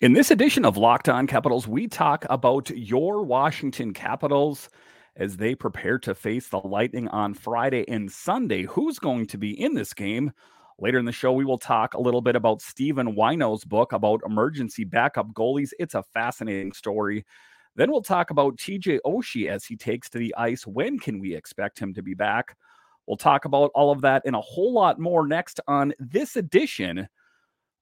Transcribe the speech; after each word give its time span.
In 0.00 0.12
this 0.12 0.30
edition 0.30 0.64
of 0.64 0.76
Locked 0.76 1.08
On 1.08 1.26
Capitals, 1.26 1.66
we 1.66 1.88
talk 1.88 2.24
about 2.30 2.70
your 2.70 3.24
Washington 3.24 3.92
Capitals 3.92 4.68
as 5.16 5.36
they 5.36 5.56
prepare 5.56 5.98
to 5.98 6.14
face 6.14 6.48
the 6.48 6.58
Lightning 6.58 7.08
on 7.08 7.34
Friday 7.34 7.84
and 7.88 8.08
Sunday. 8.08 8.62
Who's 8.62 9.00
going 9.00 9.26
to 9.26 9.36
be 9.36 9.60
in 9.60 9.74
this 9.74 9.92
game? 9.92 10.30
Later 10.78 11.00
in 11.00 11.04
the 11.04 11.10
show, 11.10 11.32
we 11.32 11.44
will 11.44 11.58
talk 11.58 11.94
a 11.94 12.00
little 12.00 12.20
bit 12.20 12.36
about 12.36 12.62
Stephen 12.62 13.16
Whyno's 13.16 13.64
book 13.64 13.92
about 13.92 14.20
emergency 14.24 14.84
backup 14.84 15.32
goalies. 15.32 15.70
It's 15.80 15.96
a 15.96 16.04
fascinating 16.14 16.74
story. 16.74 17.26
Then 17.74 17.90
we'll 17.90 18.00
talk 18.00 18.30
about 18.30 18.56
TJ 18.56 19.00
Oshie 19.04 19.48
as 19.48 19.64
he 19.64 19.74
takes 19.74 20.08
to 20.10 20.18
the 20.18 20.32
ice. 20.38 20.64
When 20.64 21.00
can 21.00 21.18
we 21.18 21.34
expect 21.34 21.76
him 21.76 21.92
to 21.94 22.04
be 22.04 22.14
back? 22.14 22.56
We'll 23.08 23.16
talk 23.16 23.46
about 23.46 23.72
all 23.74 23.90
of 23.90 24.02
that 24.02 24.22
and 24.26 24.36
a 24.36 24.40
whole 24.40 24.72
lot 24.72 25.00
more 25.00 25.26
next 25.26 25.58
on 25.66 25.92
this 25.98 26.36
edition 26.36 27.08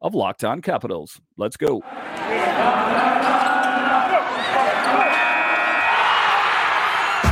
of 0.00 0.14
Locked 0.14 0.44
On 0.44 0.60
Capitals. 0.60 1.20
Let's 1.36 1.56
go. 1.56 1.82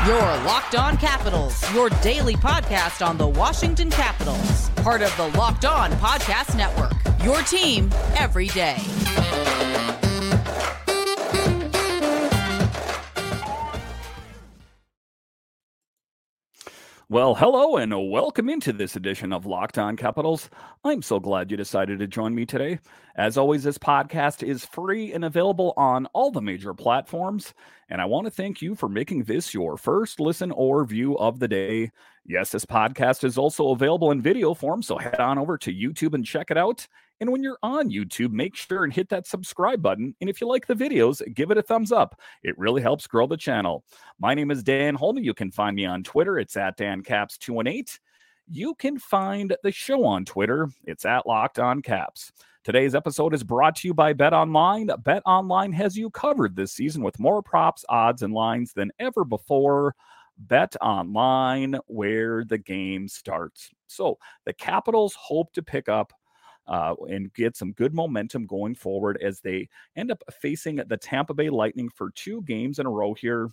Your 0.06 0.20
Locked 0.45 0.74
On 0.74 0.98
Capitals, 0.98 1.72
your 1.72 1.88
daily 2.02 2.34
podcast 2.34 3.06
on 3.06 3.16
the 3.16 3.27
Washington 3.27 3.88
Capitals, 3.88 4.69
part 4.77 5.00
of 5.00 5.16
the 5.16 5.28
Locked 5.38 5.64
On 5.64 5.91
Podcast 5.92 6.55
Network. 6.58 6.92
Your 7.24 7.41
team 7.42 7.88
every 8.16 8.48
day. 8.48 8.77
Well, 17.10 17.34
hello 17.34 17.76
and 17.76 17.92
welcome 18.10 18.48
into 18.48 18.72
this 18.72 18.96
edition 18.96 19.34
of 19.34 19.44
Locked 19.44 19.76
On 19.76 19.94
Capitals. 19.94 20.48
I'm 20.84 21.02
so 21.02 21.20
glad 21.20 21.50
you 21.50 21.56
decided 21.58 21.98
to 21.98 22.06
join 22.06 22.34
me 22.34 22.46
today. 22.46 22.78
As 23.14 23.36
always, 23.36 23.62
this 23.62 23.77
podcast 23.77 24.42
is 24.42 24.64
free 24.64 25.12
and 25.12 25.22
available 25.22 25.74
on 25.77 26.06
all 26.14 26.30
the 26.30 26.41
major 26.41 26.72
platforms. 26.72 27.52
And 27.91 28.00
I 28.00 28.06
want 28.06 28.24
to 28.27 28.30
thank 28.30 28.62
you 28.62 28.74
for 28.74 28.88
making 28.88 29.24
this 29.24 29.52
your 29.52 29.77
first 29.77 30.19
listen 30.19 30.50
or 30.50 30.83
view 30.86 31.19
of 31.19 31.41
the 31.41 31.48
day. 31.48 31.91
Yes, 32.24 32.50
this 32.50 32.64
podcast 32.64 33.22
is 33.22 33.36
also 33.36 33.72
available 33.72 34.11
in 34.11 34.22
video 34.22 34.55
form, 34.55 34.83
so 34.83 34.96
head 34.96 35.20
on 35.20 35.36
over 35.36 35.58
to 35.58 35.74
YouTube 35.74 36.14
and 36.14 36.24
check 36.24 36.50
it 36.50 36.56
out. 36.56 36.89
And 37.20 37.31
when 37.31 37.43
you're 37.43 37.59
on 37.62 37.91
YouTube, 37.91 38.33
make 38.33 38.57
sure 38.57 38.84
and 38.84 38.93
hit 38.93 39.09
that 39.11 39.27
subscribe 39.27 39.81
button. 39.81 40.15
And 40.20 40.29
if 40.29 40.41
you 40.41 40.48
like 40.48 40.67
the 40.67 40.75
videos, 40.75 41.23
give 41.34 41.51
it 41.51 41.59
a 41.59 41.62
thumbs 41.62 41.93
up. 41.93 42.20
It 42.43 42.59
really 42.59 42.83
helps 42.83 43.07
grow 43.07 43.27
the 43.27 43.37
channel. 43.37 43.84
My 44.19 44.34
name 44.34 44.51
is 44.51 44.62
Dan 44.62 44.95
Holman. 44.95 45.25
You 45.25 45.35
can 45.35 45.51
find 45.51 45.77
me 45.77 45.85
on 45.87 46.03
Twitter. 46.03 46.39
It's 46.39 46.57
at 46.57 46.77
DanCaps218. 46.77 47.98
You 48.48 48.75
can 48.75 48.98
find 48.98 49.57
the 49.62 49.73
show 49.73 50.05
on 50.05 50.25
Twitter. 50.25 50.69
It's 50.85 51.05
at 51.05 51.27
Locked 51.27 51.59
On 51.59 51.81
Caps. 51.81 52.33
Today's 52.65 52.95
episode 52.95 53.35
is 53.35 53.45
brought 53.45 53.77
to 53.77 53.89
you 53.89 53.95
by 53.95 54.12
Bet 54.12 54.33
Online. 54.33 54.89
Bet 55.03 55.23
Online 55.25 55.73
has 55.73 55.97
you 55.97 56.11
covered 56.11 56.57
this 56.57 56.73
season 56.73 57.03
with 57.03 57.20
more 57.20 57.42
props, 57.42 57.85
odds, 57.89 58.23
and 58.23 58.35
lines 58.35 58.73
than 58.73 58.91
ever 58.98 59.25
before. 59.25 59.95
Bet 60.37 60.75
Online, 60.81 61.77
where 61.87 62.45
the 62.45 62.59
game 62.59 63.07
starts. 63.07 63.70
So 63.87 64.19
the 64.47 64.53
Capitals 64.53 65.15
hope 65.15 65.53
to 65.53 65.62
pick 65.62 65.89
up 65.89 66.12
uh, 66.67 66.95
and 67.09 67.33
get 67.34 67.57
some 67.57 67.73
good 67.73 67.95
momentum 67.95 68.47
going 68.47 68.75
forward 68.75 69.19
as 69.23 69.41
they 69.41 69.69
end 69.97 70.11
up 70.11 70.23
facing 70.41 70.77
the 70.77 70.97
Tampa 70.97 71.34
Bay 71.34 71.51
Lightning 71.51 71.89
for 71.89 72.11
two 72.15 72.43
games 72.43 72.79
in 72.79 72.87
a 72.87 72.91
row 72.91 73.15
here. 73.15 73.51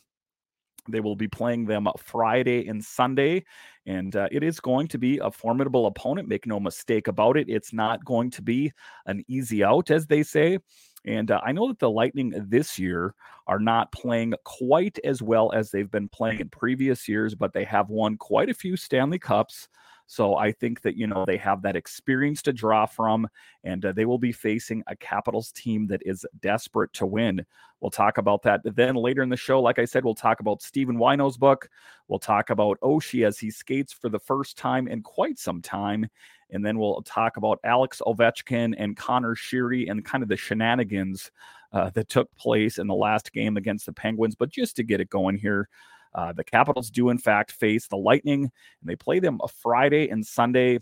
They 0.89 0.99
will 0.99 1.15
be 1.15 1.27
playing 1.27 1.65
them 1.65 1.87
Friday 1.99 2.67
and 2.67 2.83
Sunday, 2.83 3.45
and 3.85 4.15
uh, 4.15 4.27
it 4.31 4.41
is 4.41 4.59
going 4.59 4.87
to 4.87 4.97
be 4.97 5.19
a 5.19 5.29
formidable 5.29 5.85
opponent. 5.85 6.27
Make 6.27 6.47
no 6.47 6.59
mistake 6.59 7.07
about 7.07 7.37
it. 7.37 7.49
It's 7.49 7.71
not 7.71 8.03
going 8.03 8.31
to 8.31 8.41
be 8.41 8.71
an 9.05 9.23
easy 9.27 9.63
out, 9.63 9.91
as 9.91 10.07
they 10.07 10.23
say. 10.23 10.57
And 11.05 11.31
uh, 11.31 11.41
I 11.43 11.51
know 11.51 11.67
that 11.67 11.79
the 11.79 11.89
Lightning 11.89 12.33
this 12.47 12.77
year 12.79 13.13
are 13.47 13.59
not 13.59 13.91
playing 13.91 14.33
quite 14.43 14.99
as 15.03 15.21
well 15.21 15.51
as 15.51 15.69
they've 15.69 15.89
been 15.89 16.09
playing 16.09 16.39
in 16.39 16.49
previous 16.49 17.07
years, 17.07 17.35
but 17.35 17.53
they 17.53 17.63
have 17.65 17.89
won 17.89 18.17
quite 18.17 18.49
a 18.49 18.53
few 18.53 18.75
Stanley 18.75 19.19
Cups. 19.19 19.67
So 20.11 20.35
I 20.35 20.51
think 20.51 20.81
that, 20.81 20.97
you 20.97 21.07
know, 21.07 21.23
they 21.25 21.37
have 21.37 21.61
that 21.61 21.77
experience 21.77 22.41
to 22.41 22.51
draw 22.51 22.85
from, 22.85 23.29
and 23.63 23.85
uh, 23.85 23.93
they 23.93 24.03
will 24.03 24.17
be 24.17 24.33
facing 24.33 24.83
a 24.87 24.95
Capitals 24.97 25.53
team 25.53 25.87
that 25.87 26.01
is 26.05 26.25
desperate 26.41 26.91
to 26.95 27.05
win. 27.05 27.45
We'll 27.79 27.91
talk 27.91 28.17
about 28.17 28.41
that. 28.41 28.59
Then 28.65 28.95
later 28.95 29.23
in 29.23 29.29
the 29.29 29.37
show, 29.37 29.61
like 29.61 29.79
I 29.79 29.85
said, 29.85 30.03
we'll 30.03 30.13
talk 30.13 30.41
about 30.41 30.61
Stephen 30.61 30.97
Whyno's 30.97 31.37
book. 31.37 31.69
We'll 32.09 32.19
talk 32.19 32.49
about 32.49 32.77
Oshie 32.81 33.25
as 33.25 33.39
he 33.39 33.49
skates 33.49 33.93
for 33.93 34.09
the 34.09 34.19
first 34.19 34.57
time 34.57 34.89
in 34.89 35.01
quite 35.01 35.39
some 35.39 35.61
time. 35.61 36.09
And 36.49 36.65
then 36.65 36.77
we'll 36.77 37.01
talk 37.03 37.37
about 37.37 37.59
Alex 37.63 38.01
Ovechkin 38.05 38.75
and 38.77 38.97
Conor 38.97 39.33
Sheary 39.33 39.89
and 39.89 40.03
kind 40.03 40.23
of 40.23 40.27
the 40.27 40.35
shenanigans 40.35 41.31
uh, 41.71 41.89
that 41.91 42.09
took 42.09 42.35
place 42.35 42.79
in 42.79 42.87
the 42.87 42.93
last 42.93 43.31
game 43.31 43.55
against 43.55 43.85
the 43.85 43.93
Penguins. 43.93 44.35
But 44.35 44.49
just 44.49 44.75
to 44.75 44.83
get 44.83 44.99
it 44.99 45.09
going 45.09 45.37
here, 45.37 45.69
uh, 46.13 46.33
the 46.33 46.43
Capitals 46.43 46.89
do, 46.89 47.09
in 47.09 47.17
fact, 47.17 47.51
face 47.51 47.87
the 47.87 47.97
Lightning, 47.97 48.43
and 48.43 48.89
they 48.89 48.95
play 48.95 49.19
them 49.19 49.39
a 49.43 49.47
Friday 49.47 50.09
and 50.09 50.25
Sunday. 50.25 50.79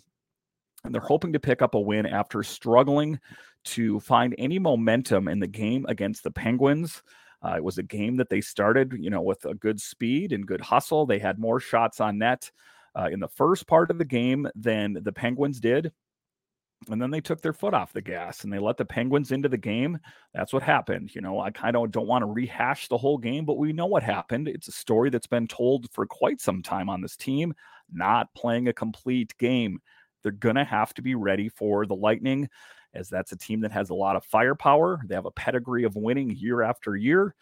And 0.83 0.93
they're 0.93 1.01
hoping 1.01 1.33
to 1.33 1.39
pick 1.39 1.61
up 1.61 1.75
a 1.75 1.79
win 1.79 2.05
after 2.05 2.41
struggling 2.41 3.19
to 3.65 3.99
find 3.99 4.33
any 4.37 4.59
momentum 4.59 5.27
in 5.27 5.39
the 5.39 5.47
game 5.47 5.85
against 5.89 6.23
the 6.23 6.31
Penguins. 6.31 7.03
Uh, 7.43 7.55
it 7.57 7.63
was 7.63 7.77
a 7.77 7.83
game 7.83 8.15
that 8.17 8.29
they 8.29 8.41
started, 8.41 8.93
you 8.97 9.09
know, 9.09 9.21
with 9.21 9.43
a 9.45 9.53
good 9.53 9.79
speed 9.79 10.31
and 10.31 10.47
good 10.47 10.61
hustle. 10.61 11.05
They 11.05 11.19
had 11.19 11.39
more 11.39 11.59
shots 11.59 11.99
on 11.99 12.17
net 12.17 12.49
uh, 12.95 13.09
in 13.11 13.19
the 13.19 13.27
first 13.27 13.67
part 13.67 13.91
of 13.91 13.97
the 13.97 14.05
game 14.05 14.47
than 14.55 14.97
the 15.01 15.13
Penguins 15.13 15.59
did 15.59 15.91
and 16.89 17.01
then 17.01 17.11
they 17.11 17.21
took 17.21 17.41
their 17.41 17.53
foot 17.53 17.73
off 17.73 17.93
the 17.93 18.01
gas 18.01 18.43
and 18.43 18.53
they 18.53 18.59
let 18.59 18.77
the 18.77 18.85
Penguins 18.85 19.31
into 19.31 19.49
the 19.49 19.57
game. 19.57 19.99
That's 20.33 20.53
what 20.53 20.63
happened. 20.63 21.13
You 21.13 21.21
know, 21.21 21.39
I 21.39 21.51
kind 21.51 21.75
of 21.75 21.91
don't 21.91 22.07
want 22.07 22.21
to 22.21 22.31
rehash 22.31 22.87
the 22.87 22.97
whole 22.97 23.17
game, 23.17 23.45
but 23.45 23.57
we 23.57 23.73
know 23.73 23.85
what 23.85 24.03
happened. 24.03 24.47
It's 24.47 24.69
a 24.69 24.73
story 24.73 25.09
that's 25.09 25.27
been 25.27 25.47
told 25.47 25.91
for 25.91 26.05
quite 26.05 26.39
some 26.39 26.63
time 26.63 26.89
on 26.89 27.01
this 27.01 27.17
team, 27.17 27.53
not 27.91 28.33
playing 28.33 28.67
a 28.67 28.73
complete 28.73 29.37
game. 29.37 29.79
They're 30.23 30.31
going 30.31 30.55
to 30.55 30.63
have 30.63 30.93
to 30.95 31.01
be 31.01 31.15
ready 31.15 31.49
for 31.49 31.85
the 31.85 31.95
Lightning, 31.95 32.49
as 32.93 33.09
that's 33.09 33.33
a 33.33 33.37
team 33.37 33.61
that 33.61 33.71
has 33.71 33.89
a 33.89 33.95
lot 33.95 34.15
of 34.15 34.23
firepower. 34.23 35.01
They 35.05 35.15
have 35.15 35.25
a 35.25 35.31
pedigree 35.31 35.83
of 35.83 35.95
winning 35.95 36.31
year 36.31 36.61
after 36.61 36.95
year. 36.95 37.35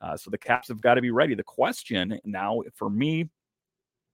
Uh, 0.00 0.16
so 0.16 0.30
the 0.30 0.38
Caps 0.38 0.68
have 0.68 0.80
got 0.80 0.94
to 0.94 1.00
be 1.00 1.10
ready. 1.10 1.34
The 1.34 1.44
question 1.44 2.18
now 2.24 2.62
for 2.74 2.90
me 2.90 3.30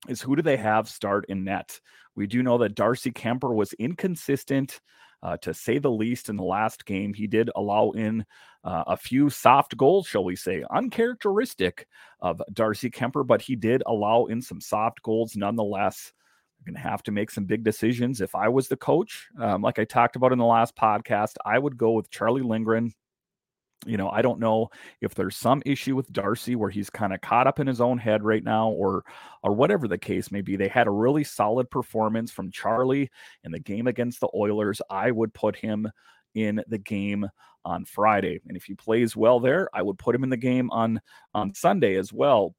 is 0.09 0.23
who 0.23 0.37
do 0.37 0.43
they 0.43 0.57
have 0.57 0.89
start 0.89 1.27
in 1.29 1.45
net? 1.45 1.81
We 2.15 2.27
do 2.27 2.43
know 2.43 2.59
that 2.59 2.75
Darcy 2.75 3.11
Kuemper 3.11 3.55
was 3.55 3.73
inconsistent, 3.75 4.81
uh, 5.23 5.37
to 5.39 5.55
say 5.55 5.79
the 5.79 5.91
least, 5.91 6.29
in 6.29 6.37
the 6.37 6.45
last 6.45 6.85
game. 6.85 7.15
He 7.15 7.27
did 7.27 7.51
allow 7.57 7.91
in 7.91 8.25
uh, 8.65 8.85
a 8.87 8.97
few 8.97 9.31
soft 9.31 9.77
goals, 9.77 10.07
shall 10.07 10.25
we 10.25 10.37
say, 10.37 10.65
uncharacteristic 10.71 11.87
of 12.21 12.43
Darcy 12.53 12.91
Kuemper, 12.91 13.27
but 13.27 13.43
he 13.43 13.57
did 13.57 13.83
allow 13.87 14.27
in 14.27 14.43
some 14.43 14.61
soft 14.61 15.03
goals 15.03 15.37
nonetheless. 15.37 16.13
I'm 16.61 16.73
going 16.73 16.83
to 16.83 16.89
have 16.89 17.03
to 17.05 17.13
make 17.13 17.31
some 17.31 17.45
big 17.45 17.63
decisions. 17.63 18.21
If 18.21 18.35
I 18.35 18.49
was 18.49 18.69
the 18.69 18.77
coach, 18.77 19.29
um, 19.41 19.63
like 19.63 19.79
I 19.79 19.85
talked 19.85 20.17
about 20.17 20.33
in 20.33 20.39
the 20.39 20.45
last 20.45 20.77
podcast, 20.77 21.35
I 21.45 21.59
would 21.59 21.77
go 21.77 21.93
with 21.93 22.11
Charlie 22.11 22.43
Lindgren 22.43 22.93
you 23.87 23.97
know, 23.97 24.11
I 24.11 24.23
don't 24.23 24.41
know 24.41 24.69
if 25.01 25.15
there's 25.15 25.37
some 25.37 25.63
issue 25.65 25.95
with 25.95 26.13
Darcy 26.13 26.57
where 26.57 26.71
he's 26.71 26.91
kind 26.91 27.13
of 27.13 27.21
caught 27.21 27.47
up 27.47 27.61
in 27.61 27.67
his 27.67 27.81
own 27.81 27.99
head 27.99 28.25
right 28.25 28.43
now, 28.43 28.71
or 28.71 29.05
or 29.43 29.55
whatever 29.55 29.87
the 29.87 29.99
case 29.99 30.33
may 30.33 30.41
be. 30.41 30.57
They 30.57 30.69
had 30.69 30.87
a 30.87 30.93
really 30.93 31.25
solid 31.25 31.71
performance 31.71 32.31
from 32.31 32.51
Charlie 32.51 33.11
in 33.45 33.53
the 33.53 33.61
game 33.61 33.87
against 33.87 34.21
the 34.21 34.29
Oilers. 34.35 34.83
I 34.91 35.11
would 35.11 35.33
put 35.33 35.57
him 35.57 35.89
in 36.35 36.63
the 36.69 36.79
game 36.79 37.27
on 37.65 37.85
Friday, 37.85 38.41
and 38.49 38.57
if 38.57 38.65
he 38.65 38.75
plays 38.75 39.17
well 39.17 39.41
there, 39.41 39.69
I 39.73 39.83
would 39.83 39.99
put 39.99 40.15
him 40.15 40.25
in 40.25 40.31
the 40.31 40.37
game 40.37 40.71
on 40.71 41.01
on 41.35 41.55
Sunday 41.55 41.97
as 41.97 42.13
well 42.13 42.55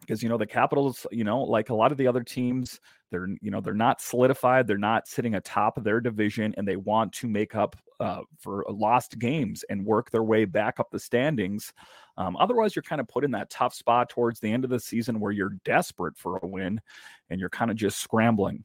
because 0.00 0.22
you 0.22 0.28
know 0.28 0.38
the 0.38 0.46
Capitals, 0.46 1.06
you 1.12 1.24
know, 1.24 1.40
like 1.40 1.70
a 1.70 1.74
lot 1.74 1.92
of 1.92 1.98
the 1.98 2.06
other 2.06 2.22
teams, 2.22 2.80
they're 3.10 3.28
you 3.40 3.50
know 3.50 3.60
they're 3.60 3.74
not 3.74 4.00
solidified, 4.00 4.66
they're 4.66 4.78
not 4.78 5.08
sitting 5.08 5.34
atop 5.34 5.82
their 5.82 6.00
division, 6.00 6.54
and 6.56 6.66
they 6.66 6.76
want 6.76 7.12
to 7.14 7.28
make 7.28 7.54
up 7.54 7.76
uh, 8.00 8.22
for 8.38 8.64
lost 8.68 9.18
games 9.18 9.64
and 9.68 9.84
work 9.84 10.10
their 10.10 10.22
way 10.22 10.44
back 10.44 10.80
up 10.80 10.90
the 10.90 10.98
standings. 10.98 11.72
Um, 12.16 12.36
otherwise, 12.36 12.74
you're 12.74 12.82
kind 12.82 13.00
of 13.00 13.08
put 13.08 13.24
in 13.24 13.30
that 13.32 13.50
tough 13.50 13.74
spot 13.74 14.10
towards 14.10 14.40
the 14.40 14.50
end 14.50 14.64
of 14.64 14.70
the 14.70 14.80
season 14.80 15.20
where 15.20 15.32
you're 15.32 15.56
desperate 15.64 16.16
for 16.16 16.38
a 16.42 16.46
win, 16.46 16.80
and 17.28 17.38
you're 17.40 17.50
kind 17.50 17.70
of 17.70 17.76
just 17.76 17.98
scrambling. 18.00 18.64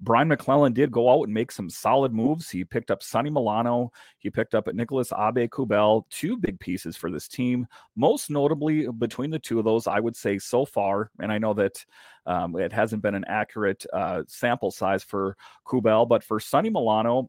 Brian 0.00 0.28
MacLellan 0.28 0.72
did 0.72 0.90
go 0.90 1.10
out 1.10 1.24
and 1.24 1.34
make 1.34 1.52
some 1.52 1.70
solid 1.70 2.12
moves. 2.12 2.50
He 2.50 2.64
picked 2.64 2.90
up 2.90 3.02
Sonny 3.02 3.30
Milano. 3.30 3.92
He 4.18 4.30
picked 4.30 4.54
up 4.54 4.72
Nicholas 4.72 5.10
Aube-Kubel, 5.10 6.06
two 6.10 6.36
big 6.36 6.58
pieces 6.58 6.96
for 6.96 7.10
this 7.10 7.28
team. 7.28 7.66
Most 7.96 8.30
notably, 8.30 8.88
between 8.98 9.30
the 9.30 9.38
two 9.38 9.58
of 9.58 9.64
those, 9.64 9.86
I 9.86 10.00
would 10.00 10.16
say 10.16 10.38
so 10.38 10.64
far, 10.64 11.10
and 11.20 11.32
I 11.32 11.38
know 11.38 11.54
that 11.54 11.84
um, 12.26 12.56
it 12.56 12.72
hasn't 12.72 13.02
been 13.02 13.14
an 13.14 13.24
accurate 13.26 13.84
uh, 13.92 14.22
sample 14.28 14.70
size 14.70 15.02
for 15.02 15.36
Kubel, 15.66 16.06
but 16.06 16.22
for 16.22 16.40
Sonny 16.40 16.70
Milano, 16.70 17.28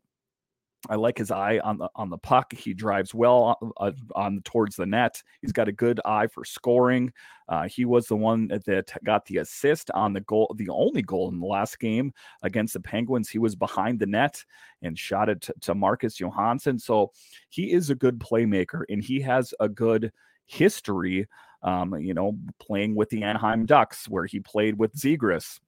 I 0.89 0.95
like 0.95 1.17
his 1.17 1.31
eye 1.31 1.59
on 1.63 1.77
the 1.77 1.89
on 1.95 2.09
the 2.09 2.17
puck. 2.17 2.51
He 2.51 2.73
drives 2.73 3.13
well 3.13 3.57
on, 3.61 3.71
uh, 3.77 3.91
on 4.15 4.41
towards 4.43 4.75
the 4.75 4.85
net. 4.85 5.21
He's 5.41 5.53
got 5.53 5.69
a 5.69 5.71
good 5.71 6.01
eye 6.03 6.27
for 6.27 6.43
scoring. 6.43 7.13
Uh, 7.47 7.67
he 7.67 7.85
was 7.85 8.07
the 8.07 8.17
one 8.17 8.47
that 8.47 8.91
got 9.03 9.25
the 9.25 9.37
assist 9.37 9.91
on 9.91 10.13
the 10.13 10.21
goal, 10.21 10.53
the 10.57 10.69
only 10.69 11.01
goal 11.01 11.29
in 11.29 11.39
the 11.39 11.45
last 11.45 11.79
game 11.79 12.13
against 12.41 12.73
the 12.73 12.79
Penguins. 12.79 13.29
He 13.29 13.39
was 13.39 13.55
behind 13.55 13.99
the 13.99 14.05
net 14.05 14.43
and 14.81 14.99
shot 14.99 15.29
it 15.29 15.41
to, 15.41 15.53
to 15.61 15.75
Marcus 15.75 16.19
Johansson. 16.19 16.79
So 16.79 17.11
he 17.49 17.71
is 17.71 17.89
a 17.89 17.95
good 17.95 18.19
playmaker, 18.19 18.83
and 18.89 19.01
he 19.01 19.21
has 19.21 19.53
a 19.59 19.69
good 19.69 20.11
history. 20.45 21.27
Um, 21.61 21.95
you 21.95 22.13
know, 22.13 22.37
playing 22.59 22.93
with 22.93 23.09
the 23.09 23.23
Anaheim 23.23 23.65
Ducks, 23.65 24.09
where 24.09 24.25
he 24.25 24.41
played 24.41 24.77
with 24.77 24.93
Zegras 24.95 25.59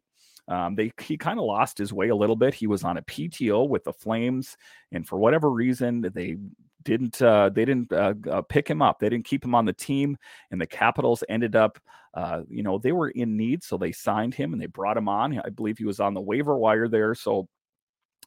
um, 0.48 0.76
they 0.76 0.92
he 1.02 1.18
kind 1.18 1.40
of 1.40 1.46
lost 1.46 1.78
his 1.78 1.92
way 1.92 2.10
a 2.10 2.16
little 2.16 2.36
bit. 2.36 2.54
He 2.54 2.68
was 2.68 2.84
on 2.84 2.98
a 2.98 3.02
PTO 3.02 3.68
with 3.68 3.84
the 3.84 3.94
Flames, 3.94 4.58
and 4.92 5.08
for 5.08 5.18
whatever 5.18 5.50
reason, 5.50 6.02
they 6.14 6.38
didn't 6.84 7.22
uh, 7.22 7.50
they 7.50 7.66
didn't 7.66 7.92
uh, 7.92 8.14
uh, 8.30 8.42
pick 8.44 8.70
him 8.70 8.82
up. 8.82 9.00
They 9.00 9.10
didn't 9.10 9.26
keep 9.26 9.44
him 9.44 9.56
on 9.56 9.66
the 9.66 9.74
team, 9.74 10.18
and 10.52 10.62
the 10.62 10.68
Capitals 10.68 11.24
ended 11.28 11.56
up, 11.56 11.80
uh, 12.14 12.44
you 12.48 12.64
know, 12.64 12.78
they 12.78 12.92
were 12.92 13.10
in 13.10 13.36
need, 13.36 13.64
so 13.64 13.78
they 13.78 13.92
signed 13.92 14.36
him 14.36 14.54
and 14.54 14.62
they 14.62 14.68
brought 14.68 14.98
him 14.98 15.10
on. 15.10 15.38
I 15.44 15.50
believe 15.50 15.78
he 15.78 15.86
was 15.86 16.00
on 16.00 16.14
the 16.14 16.22
waiver 16.22 16.58
wire 16.58 16.88
there, 16.88 17.16
so 17.16 17.50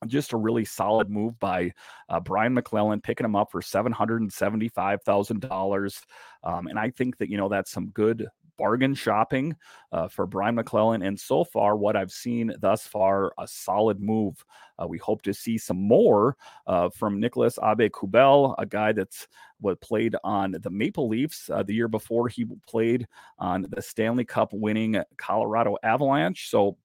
just 0.07 0.33
a 0.33 0.37
really 0.37 0.65
solid 0.65 1.09
move 1.11 1.39
by 1.41 1.73
uh, 2.09 2.21
Brian 2.21 2.55
MacLellan, 2.55 3.01
picking 3.01 3.25
him 3.25 3.37
up 3.37 3.51
for 3.53 3.63
seven 3.63 3.93
hundred 3.93 4.23
and 4.23 4.33
seventy-five 4.33 5.03
thousand 5.05 5.45
um, 5.45 5.49
dollars, 5.49 6.01
and 6.43 6.79
I 6.79 6.91
think 6.91 7.17
that 7.19 7.31
you 7.31 7.37
know 7.37 7.49
that's 7.49 7.71
some 7.71 7.91
good 7.91 8.27
bargain 8.59 8.95
shopping 8.95 9.57
uh, 9.93 10.09
for 10.09 10.27
Brian 10.27 10.57
MacLellan. 10.57 11.03
And 11.03 11.19
so 11.19 11.45
far, 11.45 11.77
what 11.77 11.97
I've 11.97 12.13
seen 12.13 12.53
thus 12.59 12.87
far, 12.87 13.33
a 13.39 13.47
solid 13.47 14.01
move. 14.01 14.45
Uh, 14.81 14.87
we 14.87 14.99
hope 14.99 15.23
to 15.23 15.33
see 15.33 15.57
some 15.57 15.79
more 15.79 16.37
uh, 16.67 16.89
from 16.91 17.19
Nicholas 17.19 17.59
Aube-Kubel, 17.59 18.55
a 18.59 18.67
guy 18.67 18.93
that's 18.93 19.27
what 19.61 19.81
played 19.81 20.15
on 20.23 20.57
the 20.61 20.71
Maple 20.71 21.09
Leafs 21.09 21.51
uh, 21.51 21.63
the 21.63 21.75
year 21.75 21.89
before. 21.89 22.29
He 22.29 22.45
played 22.67 23.07
on 23.39 23.67
the 23.71 23.83
Stanley 23.83 24.25
Cup 24.25 24.53
winning 24.53 25.03
Colorado 25.17 25.77
Avalanche. 25.83 26.51
So 26.51 26.77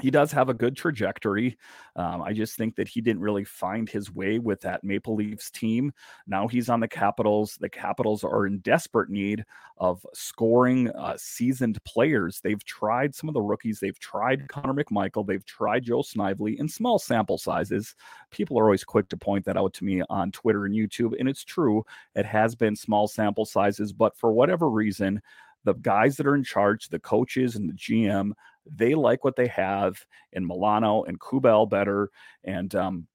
he 0.00 0.10
does 0.10 0.30
have 0.30 0.48
a 0.48 0.54
good 0.54 0.76
trajectory. 0.76 1.58
Um, 1.96 2.22
I 2.22 2.32
just 2.32 2.56
think 2.56 2.76
that 2.76 2.86
he 2.86 3.00
didn't 3.00 3.22
really 3.22 3.44
find 3.44 3.88
his 3.88 4.12
way 4.12 4.38
with 4.38 4.60
that 4.60 4.84
Maple 4.84 5.16
Leafs 5.16 5.50
team. 5.50 5.92
Now 6.28 6.46
he's 6.46 6.68
on 6.68 6.78
the 6.78 6.88
Capitals. 6.88 7.58
The 7.60 7.68
Capitals 7.68 8.22
are 8.22 8.46
in 8.46 8.60
desperate 8.60 9.10
need 9.10 9.44
of 9.78 10.06
scoring 10.14 10.90
uh, 10.90 11.16
seasoned 11.18 11.82
players. 11.84 12.40
They've 12.40 12.64
tried 12.64 13.14
some 13.14 13.28
of 13.28 13.34
the 13.34 13.42
rookies. 13.42 13.80
They've 13.80 13.98
tried 13.98 14.48
Connor 14.48 14.74
McMichael. 14.74 15.26
They've 15.26 15.44
tried 15.44 15.84
Joe 15.84 16.02
Snively 16.02 16.58
in 16.58 16.68
small 16.68 16.98
sample 16.98 17.38
sizes. 17.38 17.96
People 18.30 18.58
are 18.60 18.64
always 18.64 18.84
quick 18.84 19.08
to 19.08 19.16
point 19.16 19.44
that 19.46 19.56
out 19.56 19.74
to 19.74 19.84
me 19.84 20.02
on 20.08 20.30
Twitter 20.30 20.66
and 20.66 20.74
YouTube. 20.74 21.18
And 21.18 21.28
it's 21.28 21.44
true, 21.44 21.84
it 22.14 22.26
has 22.26 22.54
been 22.54 22.76
small 22.76 23.08
sample 23.08 23.44
sizes. 23.44 23.92
But 23.92 24.16
for 24.16 24.32
whatever 24.32 24.70
reason, 24.70 25.20
the 25.64 25.74
guys 25.74 26.16
that 26.16 26.26
are 26.26 26.34
in 26.34 26.44
charge, 26.44 26.88
the 26.88 26.98
coaches 26.98 27.56
and 27.56 27.68
the 27.68 27.74
GM, 27.74 28.32
they 28.66 28.94
like 28.94 29.24
what 29.24 29.36
they 29.36 29.48
have 29.48 30.04
in 30.32 30.46
Milano 30.46 31.04
and 31.04 31.20
Kubel 31.20 31.66
better. 31.66 32.10
And, 32.44 32.74
um, 32.74 33.06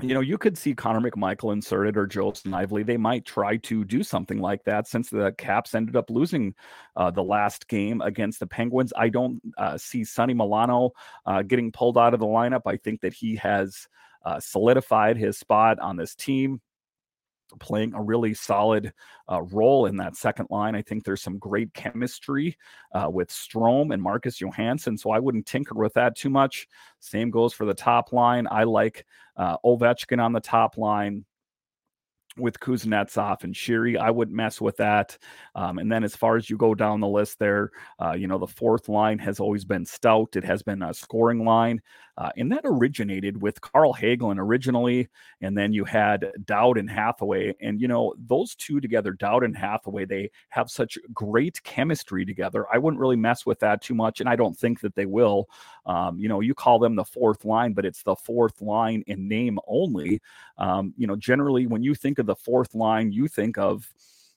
you 0.00 0.14
know, 0.14 0.20
you 0.20 0.38
could 0.38 0.56
see 0.56 0.74
Connor 0.74 1.10
McMichael 1.10 1.52
inserted 1.52 1.96
or 1.96 2.06
Joe 2.06 2.32
Snively. 2.32 2.82
They 2.82 2.96
might 2.96 3.24
try 3.26 3.56
to 3.58 3.84
do 3.84 4.02
something 4.02 4.38
like 4.38 4.64
that 4.64 4.86
since 4.86 5.10
the 5.10 5.32
Caps 5.36 5.74
ended 5.74 5.96
up 5.96 6.08
losing 6.08 6.54
uh, 6.96 7.10
the 7.10 7.22
last 7.22 7.68
game 7.68 8.00
against 8.00 8.40
the 8.40 8.46
Penguins. 8.46 8.92
I 8.96 9.08
don't 9.08 9.40
uh, 9.58 9.76
see 9.76 10.04
Sonny 10.04 10.32
Milano 10.32 10.92
uh, 11.26 11.42
getting 11.42 11.72
pulled 11.72 11.98
out 11.98 12.14
of 12.14 12.20
the 12.20 12.26
lineup. 12.26 12.62
I 12.66 12.76
think 12.76 13.00
that 13.02 13.12
he 13.12 13.36
has 13.36 13.88
uh, 14.24 14.40
solidified 14.40 15.16
his 15.16 15.38
spot 15.38 15.78
on 15.80 15.96
this 15.96 16.14
team 16.14 16.60
playing 17.58 17.94
a 17.94 18.02
really 18.02 18.34
solid 18.34 18.92
uh, 19.30 19.42
role 19.42 19.86
in 19.86 19.96
that 19.96 20.16
second 20.16 20.46
line. 20.50 20.74
I 20.74 20.82
think 20.82 21.04
there's 21.04 21.22
some 21.22 21.38
great 21.38 21.72
chemistry 21.74 22.56
uh, 22.94 23.08
with 23.10 23.28
Strome 23.28 23.92
and 23.92 24.02
Marcus 24.02 24.40
Johansson, 24.40 24.96
so 24.96 25.10
I 25.10 25.18
wouldn't 25.18 25.46
tinker 25.46 25.74
with 25.74 25.94
that 25.94 26.16
too 26.16 26.30
much. 26.30 26.66
Same 27.00 27.30
goes 27.30 27.52
for 27.52 27.64
the 27.64 27.74
top 27.74 28.12
line. 28.12 28.46
I 28.50 28.64
like 28.64 29.06
uh, 29.36 29.56
Ovechkin 29.64 30.22
on 30.22 30.32
the 30.32 30.40
top 30.40 30.76
line 30.76 31.24
with 32.40 32.60
Kuznetsov 32.60 33.44
and 33.44 33.54
Sheary. 33.54 33.98
I 33.98 34.10
would 34.10 34.30
mess 34.30 34.60
with 34.60 34.76
that. 34.78 35.16
Um, 35.54 35.78
and 35.78 35.90
then 35.90 36.04
as 36.04 36.16
far 36.16 36.36
as 36.36 36.48
you 36.48 36.56
go 36.56 36.74
down 36.74 37.00
the 37.00 37.08
list 37.08 37.38
there, 37.38 37.70
uh, 38.02 38.12
you 38.12 38.26
know, 38.26 38.38
the 38.38 38.46
fourth 38.46 38.88
line 38.88 39.18
has 39.18 39.40
always 39.40 39.64
been 39.64 39.84
stout. 39.84 40.36
It 40.36 40.44
has 40.44 40.62
been 40.62 40.82
a 40.82 40.94
scoring 40.94 41.44
line. 41.44 41.80
Uh, 42.20 42.30
and 42.36 42.52
that 42.52 42.60
originated 42.64 43.40
with 43.40 43.60
Carl 43.62 43.94
Hagelin 43.94 44.38
originally. 44.38 45.08
And 45.40 45.56
then 45.56 45.72
you 45.72 45.86
had 45.86 46.30
Dowd 46.44 46.76
and 46.76 46.90
Hathaway. 46.90 47.54
And, 47.62 47.80
you 47.80 47.88
know, 47.88 48.14
those 48.18 48.54
two 48.54 48.78
together, 48.78 49.12
Dowd 49.12 49.42
and 49.42 49.56
Hathaway, 49.56 50.04
they 50.04 50.30
have 50.50 50.70
such 50.70 50.98
great 51.14 51.62
chemistry 51.62 52.26
together. 52.26 52.66
I 52.70 52.76
wouldn't 52.76 53.00
really 53.00 53.16
mess 53.16 53.46
with 53.46 53.58
that 53.60 53.80
too 53.80 53.94
much. 53.94 54.20
And 54.20 54.28
I 54.28 54.36
don't 54.36 54.58
think 54.58 54.80
that 54.80 54.94
they 54.94 55.06
will. 55.06 55.48
Um, 55.86 56.18
you 56.18 56.28
know, 56.28 56.40
you 56.40 56.54
call 56.54 56.78
them 56.78 56.94
the 56.94 57.04
fourth 57.04 57.46
line, 57.46 57.72
but 57.72 57.86
it's 57.86 58.02
the 58.02 58.16
fourth 58.16 58.60
line 58.60 59.02
in 59.06 59.26
name 59.26 59.58
only. 59.66 60.20
Um, 60.58 60.92
you 60.98 61.06
know, 61.06 61.16
generally 61.16 61.66
when 61.66 61.82
you 61.82 61.94
think 61.94 62.18
of 62.18 62.26
the 62.30 62.36
fourth 62.36 62.74
line, 62.74 63.12
you 63.12 63.28
think 63.28 63.58
of, 63.58 63.92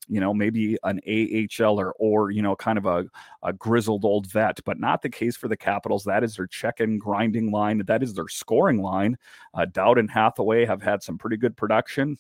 you 0.10 0.20
know, 0.20 0.34
maybe 0.34 0.78
an 0.84 1.00
AHL 1.08 1.80
or, 1.80 1.94
or 1.94 2.32
you 2.32 2.42
know, 2.42 2.56
kind 2.56 2.78
of 2.78 2.86
a, 2.86 3.06
a 3.44 3.54
grizzled 3.54 4.04
old 4.04 4.28
vet, 4.28 4.60
but 4.66 4.80
not 4.80 5.02
the 5.02 5.10
case 5.10 5.38
for 5.38 5.48
the 5.48 5.56
Capitals. 5.56 6.04
That 6.04 6.24
is 6.24 6.36
their 6.36 6.48
check 6.48 6.80
and 6.80 7.00
grinding 7.00 7.52
line. 7.52 7.84
That 7.86 8.04
is 8.04 8.14
their 8.14 8.28
scoring 8.28 8.82
line. 8.82 9.18
Uh, 9.54 9.66
Dowd 9.66 9.98
and 9.98 10.12
Hathaway 10.12 10.66
have 10.66 10.82
had 10.82 11.04
some 11.04 11.18
pretty 11.18 11.38
good 11.38 11.56
production 11.56 12.18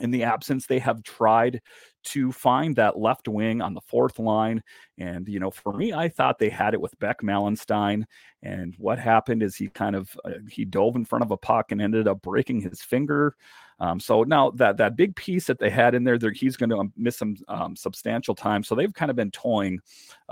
in 0.00 0.10
the 0.10 0.24
absence, 0.24 0.66
they 0.66 0.78
have 0.78 1.02
tried 1.02 1.60
to 2.04 2.32
find 2.32 2.76
that 2.76 2.98
left 2.98 3.28
wing 3.28 3.60
on 3.60 3.74
the 3.74 3.80
fourth 3.80 4.18
line. 4.18 4.62
And, 4.96 5.28
you 5.28 5.40
know, 5.40 5.50
for 5.50 5.72
me, 5.72 5.92
I 5.92 6.08
thought 6.08 6.38
they 6.38 6.48
had 6.48 6.74
it 6.74 6.80
with 6.80 6.98
Beck 6.98 7.20
Malenstyn. 7.22 8.04
And 8.42 8.74
what 8.78 8.98
happened 8.98 9.42
is 9.42 9.56
he 9.56 9.68
kind 9.68 9.96
of 9.96 10.10
uh, 10.24 10.32
he 10.48 10.64
dove 10.64 10.96
in 10.96 11.04
front 11.04 11.24
of 11.24 11.30
a 11.30 11.36
puck 11.36 11.72
and 11.72 11.82
ended 11.82 12.06
up 12.08 12.22
breaking 12.22 12.60
his 12.60 12.80
finger. 12.80 13.34
Um, 13.80 14.00
so 14.00 14.24
now 14.24 14.50
that 14.52 14.76
that 14.78 14.96
big 14.96 15.14
piece 15.14 15.46
that 15.46 15.58
they 15.58 15.70
had 15.70 15.94
in 15.94 16.04
there, 16.04 16.18
he's 16.32 16.56
going 16.56 16.70
to 16.70 16.90
miss 16.96 17.16
some 17.16 17.36
um, 17.46 17.76
substantial 17.76 18.34
time. 18.34 18.62
So 18.62 18.74
they've 18.74 18.92
kind 18.92 19.10
of 19.10 19.16
been 19.16 19.30
toying 19.30 19.80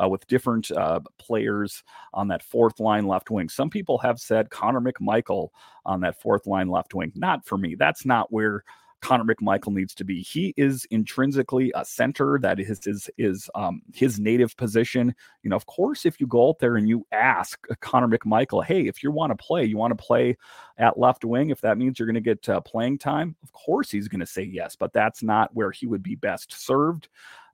uh, 0.02 0.08
with 0.08 0.26
different 0.26 0.70
uh, 0.72 1.00
players 1.18 1.84
on 2.12 2.28
that 2.28 2.42
fourth 2.42 2.80
line 2.80 3.06
left 3.06 3.30
wing. 3.30 3.48
Some 3.48 3.70
people 3.70 3.98
have 3.98 4.18
said 4.18 4.50
Connor 4.50 4.80
McMichael 4.80 5.50
on 5.84 6.00
that 6.00 6.20
fourth 6.20 6.46
line 6.46 6.68
left 6.68 6.94
wing. 6.94 7.12
Not 7.14 7.46
for 7.46 7.56
me. 7.56 7.76
That's 7.76 8.04
not 8.04 8.32
where 8.32 8.64
Connor 9.02 9.24
McMichael 9.24 9.72
needs 9.72 9.94
to 9.94 10.04
be. 10.04 10.22
He 10.22 10.54
is 10.56 10.86
intrinsically 10.90 11.72
a 11.74 11.84
center. 11.84 12.38
That 12.40 12.58
is 12.58 12.84
his 12.84 13.10
is 13.18 13.50
um, 13.54 13.82
his 13.92 14.18
native 14.18 14.56
position. 14.56 15.14
You 15.42 15.50
know, 15.50 15.56
of 15.56 15.66
course, 15.66 16.06
if 16.06 16.20
you 16.20 16.26
go 16.26 16.48
out 16.48 16.58
there 16.58 16.76
and 16.76 16.88
you 16.88 17.06
ask 17.12 17.64
Connor 17.80 18.08
McMichael, 18.08 18.64
hey, 18.64 18.86
if 18.86 19.02
you 19.02 19.10
want 19.10 19.30
to 19.30 19.36
play, 19.36 19.64
you 19.64 19.76
want 19.76 19.96
to 19.96 20.02
play 20.02 20.36
at 20.78 20.98
left 20.98 21.24
wing. 21.24 21.50
If 21.50 21.60
that 21.60 21.78
means 21.78 21.98
you're 21.98 22.06
going 22.06 22.14
to 22.14 22.20
get 22.20 22.48
uh, 22.48 22.60
playing 22.60 22.98
time, 22.98 23.36
of 23.42 23.52
course 23.52 23.90
he's 23.90 24.08
going 24.08 24.20
to 24.20 24.26
say 24.26 24.42
yes. 24.42 24.76
But 24.76 24.92
that's 24.92 25.22
not 25.22 25.54
where 25.54 25.70
he 25.70 25.86
would 25.86 26.02
be 26.02 26.14
best 26.14 26.52
served. 26.52 27.08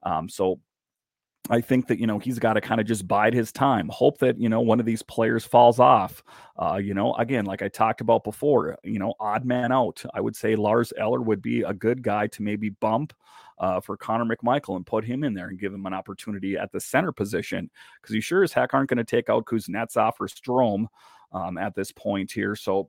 Um, 0.05 0.29
so 0.29 0.59
I 1.51 1.61
think 1.61 1.89
that 1.89 1.99
you 1.99 2.07
know 2.07 2.19
he's 2.19 2.39
got 2.39 2.53
to 2.53 2.61
kind 2.61 2.81
of 2.81 2.87
just 2.87 3.09
bide 3.09 3.35
his 3.35 3.51
time. 3.51 3.89
Hope 3.89 4.19
that 4.19 4.39
you 4.39 4.49
know 4.49 4.61
one 4.61 4.79
of 4.79 4.87
these 4.87 5.03
players 5.03 5.45
falls 5.45 5.81
off. 5.81 6.23
Uh, 6.57 6.77
you 6.77 6.95
know, 6.95 7.15
again, 7.15 7.47
like 7.47 7.63
I 7.63 7.69
talked 7.69 8.01
about 8.01 8.23
before, 8.23 8.79
you 8.85 8.99
know, 8.99 9.15
odd 9.19 9.45
man 9.45 9.73
out. 9.73 10.05
I 10.15 10.21
would 10.21 10.37
say 10.37 10.55
Lars 10.55 10.93
Eller 10.97 11.21
would 11.21 11.43
be 11.43 11.63
a 11.63 11.75
good 11.75 12.03
guy 12.03 12.29
to 12.29 12.43
maybe 12.43 12.69
bump 12.69 13.13
uh, 13.59 13.81
for 13.81 13.97
Connor 13.97 14.25
McMichael 14.25 14.77
and 14.77 14.87
put 14.87 15.05
him 15.05 15.25
in 15.25 15.35
there 15.35 15.49
and 15.49 15.59
give 15.59 15.75
him 15.75 15.87
an 15.87 15.95
opportunity 15.95 16.57
at 16.57 16.71
the 16.71 16.81
center 16.81 17.11
position 17.11 17.71
because 18.01 18.15
you 18.15 18.21
sure 18.21 18.45
as 18.45 18.53
heck 18.53 18.73
aren't 18.73 18.89
going 18.89 18.99
to 18.99 19.05
take 19.05 19.29
out 19.29 19.45
Kuznetsov 19.47 20.13
or 20.21 20.29
Strome 20.29 20.87
um, 21.33 21.59
at 21.59 21.75
this 21.75 21.91
point 21.91 22.31
here. 22.31 22.55
So 22.55 22.89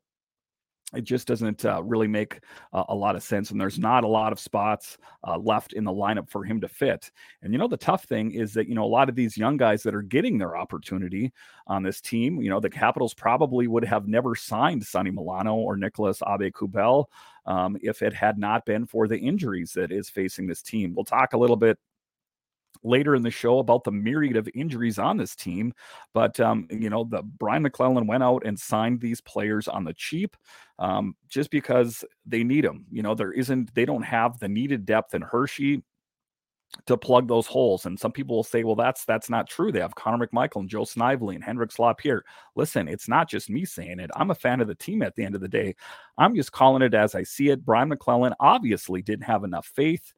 it 0.94 1.04
just 1.04 1.28
doesn't 1.28 1.66
uh, 1.66 1.82
really 1.84 2.08
make 2.08 2.40
uh, 2.72 2.84
a 2.90 2.96
lot 2.96 3.16
of 3.16 3.24
sense. 3.24 3.52
And 3.52 3.60
there's 3.60 3.80
not 3.80 4.04
a 4.04 4.08
lot 4.08 4.32
of 4.32 4.40
spots 4.40 4.98
uh, 5.28 5.38
left 5.38 5.74
in 5.74 5.84
the 5.84 5.92
lineup 5.92 6.30
for 6.30 6.44
him 6.44 6.62
to 6.62 6.68
fit. 6.68 7.12
And, 7.42 7.54
you 7.54 7.60
know, 7.60 7.68
the 7.68 7.78
tough 7.78 8.06
thing 8.06 8.32
is 8.32 8.54
that, 8.54 8.68
you 8.68 8.76
know, 8.76 8.84
a 8.84 8.86
lot 8.86 9.10
of 9.10 9.16
these 9.16 9.38
young 9.38 9.58
guys 9.58 9.84
that 9.84 9.96
are 9.96 10.02
getting 10.02 10.38
their 10.38 10.56
opportunity 10.58 11.34
on 11.68 11.84
this 11.84 12.02
team, 12.02 12.42
you 12.42 12.50
know, 12.50 12.60
the 12.60 12.70
Capitals 12.70 13.14
probably 13.14 13.68
would 13.68 13.86
have 13.86 14.08
never 14.08 14.36
signed 14.36 14.84
Sonny 14.86 15.12
Milano 15.12 15.56
or 15.56 15.78
Nicholas 15.78 16.20
Aube-Kubel 16.20 17.10
um, 17.46 17.78
if 17.82 18.02
it 18.02 18.14
had 18.14 18.38
not 18.38 18.66
been 18.66 18.86
for 18.86 19.08
the 19.08 19.18
injuries 19.18 19.74
that 19.74 19.92
is 19.92 20.10
facing 20.10 20.48
this 20.48 20.62
team. 20.62 20.94
We'll 20.96 21.06
talk 21.06 21.34
a 21.34 21.38
little 21.38 21.56
bit 21.56 21.78
later 22.84 23.16
in 23.16 23.22
the 23.22 23.32
show 23.32 23.60
about 23.60 23.84
the 23.84 23.92
myriad 23.92 24.38
of 24.38 24.50
injuries 24.54 25.00
on 25.00 25.18
this 25.18 25.36
team. 25.36 25.74
But 26.14 26.40
um, 26.40 26.68
you 26.70 26.90
know, 26.90 27.06
the 27.06 27.24
Brian 27.24 27.64
MacLellan 27.64 28.08
went 28.08 28.24
out 28.24 28.44
and 28.46 28.60
signed 28.60 29.02
these 29.02 29.22
players 29.22 29.68
on 29.68 29.84
the 29.84 29.94
cheap, 29.94 30.36
um, 30.80 31.16
just 31.28 31.50
because 31.50 32.04
they 32.26 32.44
need 32.44 32.66
them. 32.66 32.86
You 32.92 33.04
know, 33.04 33.16
there 33.16 33.32
isn't, 33.32 33.74
they 33.74 33.86
don't 33.86 34.04
have 34.04 34.40
the 34.40 34.48
needed 34.48 34.86
depth 34.86 35.14
in 35.14 35.22
Hershey 35.22 35.84
to 36.88 36.98
plug 36.98 37.28
those 37.28 37.48
holes. 37.48 37.86
And 37.86 38.00
some 38.00 38.12
people 38.12 38.36
will 38.36 38.44
say, 38.44 38.64
well, 38.64 38.76
that's 38.76 39.06
that's 39.06 39.30
not 39.30 39.48
true. 39.48 39.72
They 39.72 39.80
have 39.80 39.96
Connor 39.96 40.26
McMichael 40.26 40.62
and 40.62 40.70
Joe 40.70 40.86
Snively 40.86 41.36
and 41.36 41.44
Hendrix 41.44 41.78
here. 42.02 42.26
Listen, 42.56 42.88
it's 42.88 43.08
not 43.08 43.30
just 43.30 43.50
me 43.50 43.66
saying 43.66 44.00
it. 44.00 44.10
I'm 44.16 44.32
a 44.32 44.36
fan 44.36 44.60
of 44.60 44.68
the 44.68 44.76
team 44.76 45.02
at 45.02 45.16
the 45.16 45.24
end 45.24 45.36
of 45.36 45.42
the 45.42 45.48
day. 45.48 45.76
I'm 46.18 46.36
just 46.36 46.52
calling 46.52 46.82
it 46.82 46.94
as 46.94 47.16
I 47.16 47.24
see 47.24 47.50
it. 47.50 47.66
Brian 47.66 47.90
MacLellan 47.90 48.34
obviously 48.40 49.02
didn't 49.02 49.26
have 49.26 49.44
enough 49.44 49.68
faith 49.76 50.14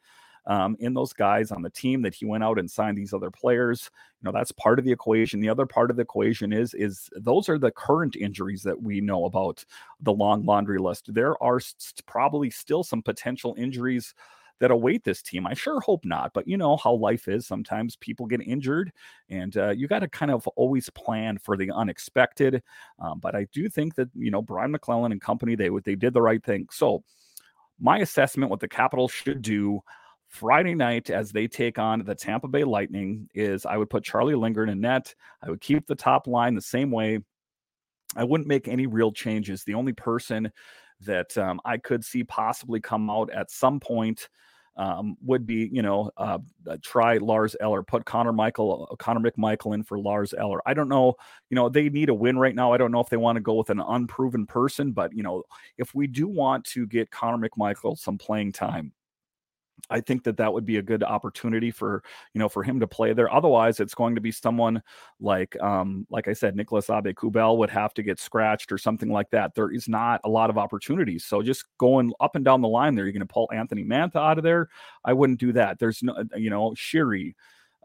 um, 0.48 0.76
in 0.80 0.94
those 0.94 1.14
guys 1.14 1.52
on 1.52 1.62
the 1.62 1.70
team 1.70 2.02
that 2.04 2.14
he 2.14 2.26
went 2.26 2.44
out 2.44 2.60
and 2.60 2.70
signed 2.70 2.98
these 2.98 3.14
other 3.14 3.32
players. 3.32 3.90
You 4.22 4.28
know, 4.28 4.32
that's 4.32 4.52
part 4.52 4.80
of 4.80 4.86
the 4.86 4.92
equation. 4.92 5.40
The 5.40 5.50
other 5.50 5.66
part 5.66 5.90
of 5.90 5.98
the 5.98 6.04
equation 6.04 6.54
is 6.54 6.74
is 6.74 7.10
those 7.16 7.50
are 7.50 7.58
the 7.58 7.72
current 7.72 8.16
injuries 8.16 8.64
that 8.64 8.82
we 8.82 9.02
know 9.02 9.26
about 9.26 9.64
the 10.02 10.14
long 10.14 10.46
laundry 10.46 10.80
list. 10.80 11.14
There 11.14 11.42
are 11.44 11.60
st- 11.60 12.06
probably 12.06 12.50
still 12.50 12.84
some 12.84 13.02
potential 13.02 13.56
injuries 13.58 14.14
that 14.60 14.72
await 14.72 15.04
this 15.04 15.22
team. 15.22 15.46
I 15.46 15.54
sure 15.54 15.82
hope 15.82 16.06
not, 16.06 16.32
but 16.34 16.48
you 16.48 16.58
know 16.58 16.78
how 16.78 16.94
life 16.94 17.28
is. 17.28 17.46
Sometimes 17.46 17.98
people 17.98 18.26
get 18.26 18.42
injured, 18.42 18.92
and 19.30 19.56
uh, 19.58 19.72
you 19.72 19.88
got 19.88 20.00
to 20.00 20.08
kind 20.08 20.32
of 20.32 20.48
always 20.56 20.90
plan 20.92 21.38
for 21.38 21.58
the 21.58 21.72
unexpected. 21.72 22.64
Um, 23.00 23.20
but 23.20 23.36
I 23.36 23.48
do 23.52 23.68
think 23.68 23.96
that 23.96 24.10
you 24.16 24.32
know 24.32 24.42
Brian 24.42 24.72
MacLellan 24.72 25.12
and 25.12 25.22
company 25.22 25.56
they 25.56 25.70
they 25.84 25.96
did 25.96 26.14
the 26.14 26.22
right 26.22 26.44
thing. 26.44 26.68
So 26.72 27.04
my 27.80 28.00
assessment, 28.00 28.50
what 28.50 28.62
the 28.62 28.68
Capitals 28.68 29.12
should 29.12 29.42
do. 29.42 29.82
Friday 30.36 30.76
night, 30.76 31.10
as 31.10 31.32
they 31.32 31.48
take 31.48 31.80
on 31.80 32.04
the 32.04 32.14
Tampa 32.14 32.50
Bay 32.50 32.66
Lightning, 32.66 33.30
is 33.34 33.66
I 33.66 33.78
would 33.78 33.90
put 33.90 34.04
Charlie 34.04 34.36
Lindgren 34.36 34.68
in 34.68 34.82
net. 34.82 35.16
I 35.42 35.50
would 35.50 35.62
keep 35.62 35.88
the 35.88 35.96
top 35.96 36.28
line 36.28 36.56
the 36.56 36.62
same 36.62 36.92
way. 36.92 37.20
I 38.18 38.26
wouldn't 38.26 38.50
make 38.50 38.68
any 38.68 38.86
real 38.86 39.14
changes. 39.14 39.64
The 39.64 39.76
only 39.76 39.94
person 39.94 40.52
that 41.00 41.38
um, 41.38 41.62
I 41.64 41.78
could 41.78 42.04
see 42.04 42.26
possibly 42.26 42.82
come 42.82 43.10
out 43.10 43.32
at 43.32 43.50
some 43.50 43.80
point 43.80 44.28
um, 44.76 45.16
would 45.24 45.46
be, 45.46 45.70
you 45.72 45.82
know, 45.82 46.12
uh, 46.18 46.40
uh, 46.70 46.78
try 46.84 47.16
Lars 47.16 47.56
Eller, 47.62 47.82
put 47.82 48.04
Connor 48.04 48.34
Michael, 48.34 48.90
uh, 48.92 48.96
Connor 48.98 49.22
McMichael 49.22 49.74
in 49.74 49.84
for 49.84 49.98
Lars 49.98 50.34
Eller. 50.34 50.60
I 50.66 50.74
don't 50.74 50.90
know, 50.90 51.14
you 51.50 51.56
know, 51.56 51.70
they 51.70 51.88
need 51.88 52.10
a 52.10 52.14
win 52.14 52.38
right 52.38 52.54
now. 52.54 52.74
I 52.74 52.78
don't 52.78 52.92
know 52.92 53.00
if 53.00 53.08
they 53.08 53.16
want 53.16 53.38
to 53.38 53.42
go 53.42 53.54
with 53.54 53.70
an 53.70 53.80
unproven 53.80 54.46
person, 54.46 54.92
but 54.92 55.16
you 55.16 55.24
know, 55.24 55.44
if 55.78 55.96
we 55.96 56.08
do 56.08 56.28
want 56.28 56.66
to 56.66 56.86
get 56.88 57.10
Connor 57.10 57.48
McMichael 57.48 57.98
some 57.98 58.18
playing 58.18 58.52
time, 58.52 58.92
I 59.90 60.02
think 60.02 60.24
that 60.24 60.38
that 60.38 60.52
would 60.52 60.66
be 60.66 60.78
a 60.78 60.82
good 60.82 61.04
opportunity 61.04 61.70
for 61.70 62.04
you 62.34 62.40
know 62.40 62.50
for 62.50 62.64
him 62.64 62.80
to 62.80 62.88
play 62.88 63.14
there. 63.14 63.32
Otherwise, 63.34 63.80
it's 63.80 63.94
going 63.94 64.16
to 64.16 64.22
be 64.22 64.32
someone 64.32 64.82
like 65.20 65.60
um, 65.62 66.08
like 66.10 66.28
I 66.28 66.34
said, 66.34 66.56
Nicholas 66.56 66.88
Aube-Kubel 66.88 67.58
would 67.58 67.70
have 67.70 67.94
to 67.96 68.04
get 68.04 68.20
scratched 68.20 68.72
or 68.72 68.78
something 68.78 69.12
like 69.12 69.30
that. 69.32 69.54
There 69.54 69.72
is 69.72 69.88
not 69.88 70.22
a 70.24 70.30
lot 70.30 70.50
of 70.50 70.58
opportunities. 70.58 71.26
So 71.26 71.42
just 71.42 71.66
going 71.78 72.14
up 72.20 72.36
and 72.36 72.46
down 72.46 72.62
the 72.62 72.68
line 72.68 72.96
there, 72.96 73.06
you're 73.06 73.14
going 73.14 73.20
to 73.20 73.34
pull 73.34 73.50
Anthony 73.54 73.84
Mantha 73.84 74.18
out 74.18 74.38
of 74.38 74.44
there. 74.44 74.70
I 75.04 75.14
wouldn't 75.14 75.40
do 75.40 75.54
that. 75.54 75.80
There's 75.80 76.02
no 76.02 76.16
you 76.36 76.50
know 76.50 76.72
Sheary 76.72 77.36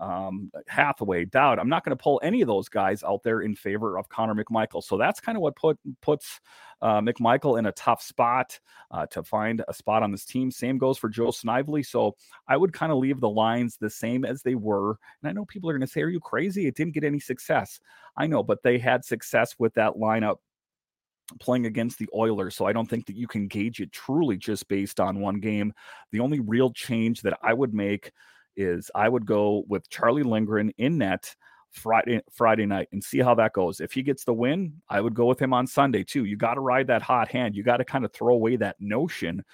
um, 0.01 0.51
Hathaway, 0.67 1.27
Dowd. 1.27 1.59
I'm 1.59 1.69
not 1.69 1.85
going 1.85 1.97
to 1.97 2.03
pull 2.03 2.21
any 2.23 2.41
of 2.41 2.49
those 2.49 2.69
guys 2.69 3.05
out 3.05 3.23
there 3.23 3.43
in 3.43 3.55
favor 3.55 3.99
of 3.99 4.09
Connor 4.09 4.35
McMichael. 4.35 4.83
So 4.83 4.97
that's 4.97 5.21
kind 5.21 5.37
of 5.37 5.43
what 5.43 5.55
put 5.55 5.79
puts 6.01 6.41
uh, 6.83 7.01
McMichael 7.01 7.59
in 7.59 7.67
a 7.67 7.73
tough 7.73 8.03
spot 8.03 8.59
uh, 8.91 9.07
to 9.07 9.23
find 9.23 9.63
a 9.69 9.75
spot 9.75 10.03
on 10.03 10.11
this 10.11 10.25
team. 10.25 10.51
Same 10.51 10.79
goes 10.79 10.97
for 10.97 11.11
Joe 11.11 11.31
Snively. 11.31 11.83
So 11.83 12.17
I 12.49 12.57
would 12.57 12.73
kind 12.73 12.91
of 12.91 12.99
leave 12.99 13.21
the 13.21 13.29
lines 13.29 13.77
the 13.77 13.91
same 13.91 14.25
as 14.25 14.43
they 14.43 14.55
were. 14.55 14.97
And 15.23 15.29
I 15.29 15.33
know 15.33 15.45
people 15.45 15.69
are 15.69 15.75
going 15.75 15.87
to 15.87 15.93
say, 15.93 16.01
"Are 16.01 16.09
you 16.09 16.21
crazy? 16.21 16.67
It 16.67 16.75
didn't 16.75 16.95
get 16.95 17.05
any 17.05 17.21
success." 17.21 17.79
I 18.17 18.27
know, 18.27 18.43
but 18.43 18.63
they 18.63 18.79
had 18.79 19.05
success 19.05 19.55
with 19.59 19.75
that 19.75 19.95
lineup 19.95 20.37
playing 21.39 21.67
against 21.67 21.99
the 21.99 22.09
Oilers. 22.15 22.57
So 22.57 22.65
I 22.65 22.73
don't 22.73 22.89
think 22.89 23.07
that 23.07 23.17
you 23.17 23.29
can 23.29 23.47
gauge 23.47 23.81
it 23.81 23.93
truly 23.93 24.37
just 24.37 24.67
based 24.67 24.99
on 24.99 25.21
one 25.21 25.39
game. 25.41 25.73
The 26.11 26.21
only 26.21 26.41
real 26.41 26.73
change 26.73 27.23
that 27.23 27.39
I 27.43 27.53
would 27.53 27.73
make 27.73 28.11
is 28.57 28.91
I 28.95 29.09
would 29.09 29.27
go 29.27 29.65
with 29.69 29.89
Charlie 29.91 30.23
Lindgren 30.23 30.73
in 30.79 30.99
net 30.99 31.35
Friday 31.71 32.21
Friday 32.33 32.67
night 32.67 32.89
and 32.93 33.03
see 33.03 33.19
how 33.19 33.35
that 33.37 33.53
goes. 33.53 33.81
If 33.81 33.93
he 33.93 34.03
gets 34.03 34.25
the 34.25 34.35
win, 34.35 34.75
I 34.89 35.01
would 35.01 35.15
go 35.15 35.27
with 35.27 35.41
him 35.41 35.55
on 35.55 35.67
Sunday 35.67 36.05
too. 36.05 36.25
You 36.25 36.37
got 36.37 36.55
to 36.55 36.61
ride 36.61 36.89
that 36.89 37.03
hot 37.03 37.29
hand. 37.29 37.55
You 37.55 37.63
got 37.63 37.79
to 37.79 37.85
kind 37.85 38.05
of 38.05 38.13
throw 38.13 38.35
away 38.35 38.57
that 38.57 38.77
notion 38.81 39.45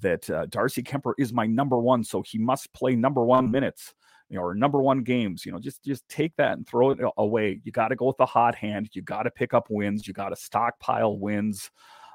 that 0.00 0.28
uh, 0.28 0.46
Darcy 0.46 0.82
Kuemper 0.82 1.14
is 1.18 1.32
my 1.32 1.46
number 1.46 1.78
one, 1.78 2.04
so 2.04 2.22
he 2.22 2.38
must 2.38 2.72
play 2.72 2.94
number 2.94 3.24
one 3.24 3.50
minutes, 3.50 3.94
you 4.28 4.36
know, 4.36 4.42
or 4.42 4.54
number 4.54 4.82
one 4.82 5.02
games. 5.02 5.46
You 5.46 5.52
know, 5.52 5.58
just 5.58 5.82
just 5.82 6.06
take 6.08 6.34
that 6.36 6.56
and 6.56 6.66
throw 6.66 6.90
it 6.90 6.98
away. 7.16 7.60
You 7.64 7.72
got 7.72 7.88
to 7.88 7.96
go 7.96 8.06
with 8.06 8.18
the 8.18 8.26
hot 8.26 8.54
hand. 8.54 8.90
You 8.92 9.02
got 9.02 9.22
to 9.22 9.30
pick 9.30 9.54
up 9.54 9.68
wins. 9.70 10.06
You 10.06 10.12
got 10.12 10.30
to 10.30 10.36
stockpile 10.36 11.18
wins 11.18 11.70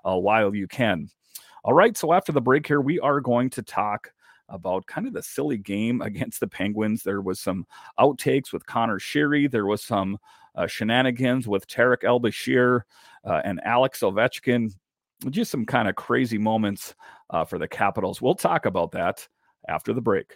uh, 0.06 0.18
while 0.18 0.54
you 0.54 0.68
can. 0.68 1.08
All 1.64 1.74
right. 1.74 1.98
So 1.98 2.14
after 2.14 2.32
the 2.32 2.42
break 2.42 2.68
here, 2.68 2.82
we 2.82 3.00
are 3.00 3.20
going 3.20 3.50
to 3.52 3.62
talk 3.62 4.12
about 4.50 4.86
kind 4.86 5.08
of 5.08 5.14
the 5.14 5.24
silly 5.24 5.58
game 5.58 6.02
against 6.04 6.40
the 6.40 6.48
Penguins. 6.48 7.04
There 7.04 7.22
was 7.22 7.40
some 7.40 7.66
outtakes 8.00 8.52
with 8.54 8.66
Conor 8.66 9.00
Sheary. 9.00 9.50
There 9.50 9.66
was 9.66 9.84
some 9.84 10.18
uh, 10.56 10.68
shenanigans 10.68 11.48
with 11.48 11.68
Tarik 11.68 12.04
El-Bashir 12.04 12.82
uh, 13.26 13.42
and 13.44 13.62
Alex 13.64 14.02
Ovechkin. 14.02 14.74
Just 15.30 15.52
some 15.52 15.66
kind 15.66 15.88
of 15.88 15.96
crazy 15.96 16.38
moments 16.38 16.96
uh, 17.30 17.44
for 17.44 17.58
the 17.58 17.68
Capitals. 17.68 18.22
We'll 18.22 18.36
talk 18.36 18.66
about 18.66 18.92
that 18.92 19.28
after 19.68 19.94
the 19.94 20.02
break. 20.02 20.36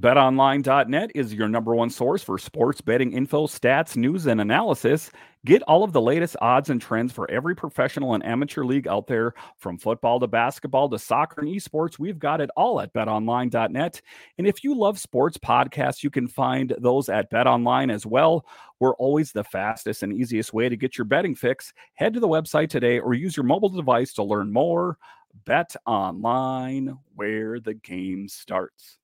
BetOnline.net 0.00 1.10
is 1.16 1.34
your 1.34 1.48
number 1.48 1.74
one 1.74 1.90
source 1.90 2.22
for 2.22 2.38
sports 2.38 2.80
betting 2.80 3.12
info, 3.12 3.48
stats, 3.48 3.96
news, 3.96 4.26
and 4.26 4.40
analysis. 4.40 5.10
Get 5.44 5.62
all 5.62 5.82
of 5.82 5.92
the 5.92 6.00
latest 6.00 6.36
odds 6.40 6.70
and 6.70 6.80
trends 6.80 7.12
for 7.12 7.28
every 7.28 7.56
professional 7.56 8.14
and 8.14 8.24
amateur 8.24 8.62
league 8.62 8.86
out 8.86 9.08
there, 9.08 9.34
from 9.56 9.76
football 9.76 10.20
to 10.20 10.28
basketball 10.28 10.88
to 10.90 11.00
soccer 11.00 11.40
and 11.40 11.50
esports. 11.50 11.98
We've 11.98 12.18
got 12.18 12.40
it 12.40 12.48
all 12.56 12.80
at 12.80 12.92
betonline.net. 12.92 14.00
And 14.38 14.46
if 14.46 14.62
you 14.62 14.78
love 14.78 15.00
sports 15.00 15.36
podcasts, 15.36 16.04
you 16.04 16.10
can 16.10 16.28
find 16.28 16.76
those 16.78 17.08
at 17.08 17.28
betonline 17.32 17.92
as 17.92 18.06
well. 18.06 18.46
We're 18.78 18.94
always 18.96 19.32
the 19.32 19.42
fastest 19.42 20.04
and 20.04 20.12
easiest 20.12 20.52
way 20.52 20.68
to 20.68 20.76
get 20.76 20.96
your 20.96 21.06
betting 21.06 21.34
fix. 21.34 21.72
Head 21.94 22.14
to 22.14 22.20
the 22.20 22.28
website 22.28 22.68
today 22.68 23.00
or 23.00 23.14
use 23.14 23.36
your 23.36 23.44
mobile 23.44 23.68
device 23.68 24.12
to 24.12 24.22
learn 24.22 24.52
more. 24.52 24.96
Bet 25.44 25.74
online, 25.86 26.96
where 27.16 27.58
the 27.58 27.74
game 27.74 28.28
starts. 28.28 28.97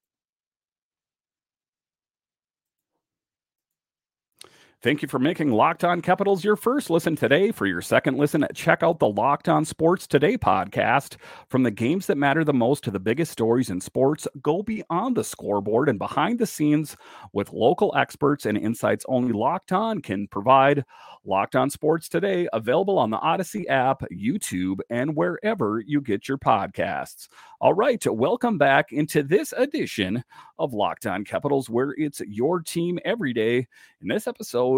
Thank 4.84 5.00
you 5.00 5.08
for 5.08 5.18
making 5.18 5.50
Locked 5.50 5.82
On 5.82 6.02
Capitals 6.02 6.44
your 6.44 6.56
first 6.56 6.90
listen 6.90 7.16
today. 7.16 7.50
For 7.52 7.64
your 7.64 7.80
second 7.80 8.18
listen, 8.18 8.46
check 8.54 8.82
out 8.82 8.98
the 8.98 9.08
Locked 9.08 9.48
On 9.48 9.64
Sports 9.64 10.06
Today 10.06 10.36
podcast. 10.36 11.16
From 11.48 11.62
the 11.62 11.70
games 11.70 12.04
that 12.06 12.18
matter 12.18 12.44
the 12.44 12.52
most 12.52 12.84
to 12.84 12.90
the 12.90 13.00
biggest 13.00 13.32
stories 13.32 13.70
in 13.70 13.80
sports, 13.80 14.28
go 14.42 14.62
beyond 14.62 15.16
the 15.16 15.24
scoreboard 15.24 15.88
and 15.88 15.98
behind 15.98 16.38
the 16.38 16.44
scenes 16.44 16.98
with 17.32 17.54
local 17.54 17.94
experts 17.96 18.44
and 18.44 18.58
insights 18.58 19.06
only 19.08 19.32
Locked 19.32 19.72
On 19.72 20.02
can 20.02 20.28
provide. 20.28 20.84
Locked 21.24 21.56
On 21.56 21.70
Sports 21.70 22.10
Today, 22.10 22.46
available 22.52 22.98
on 22.98 23.08
the 23.08 23.16
Audacy 23.16 23.66
app, 23.70 24.02
YouTube, 24.12 24.80
and 24.90 25.16
wherever 25.16 25.80
you 25.80 26.02
get 26.02 26.28
your 26.28 26.36
podcasts. 26.36 27.28
All 27.62 27.72
right, 27.72 28.04
welcome 28.06 28.58
back 28.58 28.92
into 28.92 29.22
this 29.22 29.54
edition 29.56 30.22
of 30.58 30.74
Locked 30.74 31.06
On 31.06 31.24
Capitals, 31.24 31.70
where 31.70 31.94
it's 31.96 32.20
your 32.28 32.60
team 32.60 32.98
every 33.06 33.32
day. 33.32 33.66
In 34.02 34.08
this 34.08 34.26
episode, 34.26 34.73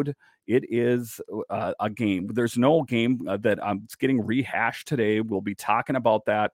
it 0.47 0.65
is 0.71 1.21
uh, 1.51 1.73
a 1.81 1.91
game. 1.91 2.29
There's 2.33 2.57
no 2.57 2.83
game 2.83 3.27
uh, 3.29 3.37
that 3.39 3.63
I'm 3.65 3.87
getting 3.99 4.25
rehashed 4.25 4.87
today. 4.87 5.21
We'll 5.21 5.41
be 5.41 5.55
talking 5.55 5.97
about 5.97 6.27
that 6.27 6.53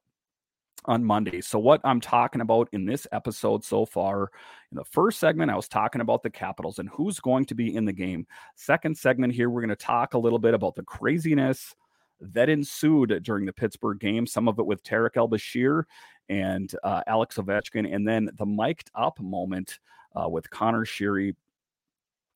on 0.87 1.05
Monday. 1.05 1.41
So, 1.41 1.59
what 1.59 1.81
I'm 1.85 2.01
talking 2.01 2.41
about 2.41 2.69
in 2.73 2.87
this 2.87 3.07
episode 3.13 3.65
so 3.65 3.85
far, 3.85 4.31
in 4.71 4.77
the 4.77 4.85
first 4.85 5.21
segment, 5.21 5.51
I 5.51 5.57
was 5.57 5.69
talking 5.69 6.01
about 6.01 6.23
the 6.23 6.31
Capitals 6.31 6.79
and 6.79 6.89
who's 6.89 7.21
going 7.21 7.45
to 7.47 7.55
be 7.55 7.75
in 7.75 7.85
the 7.85 7.93
game. 7.93 8.27
Second 8.57 8.97
segment 8.97 9.35
here, 9.35 9.51
we're 9.51 9.61
going 9.61 9.69
to 9.71 9.77
talk 9.77 10.15
a 10.15 10.19
little 10.19 10.39
bit 10.39 10.55
about 10.55 10.75
the 10.75 10.83
craziness 10.83 11.75
that 12.21 12.49
ensued 12.49 13.23
during 13.23 13.45
the 13.45 13.53
Pittsburgh 13.53 13.99
game, 13.99 14.27
some 14.27 14.49
of 14.49 14.59
it 14.59 14.67
with 14.67 14.83
Tarik 14.83 15.17
El-Bashir 15.17 15.85
and 16.29 16.73
uh, 16.85 17.03
Alex 17.07 17.37
Ovechkin, 17.37 17.93
and 17.93 18.07
then 18.07 18.31
the 18.39 18.47
mic'd 18.47 18.91
up 18.95 19.19
moment 19.21 19.81
uh, 20.15 20.29
with 20.29 20.49
Conor 20.51 20.85
Sheary. 20.85 21.35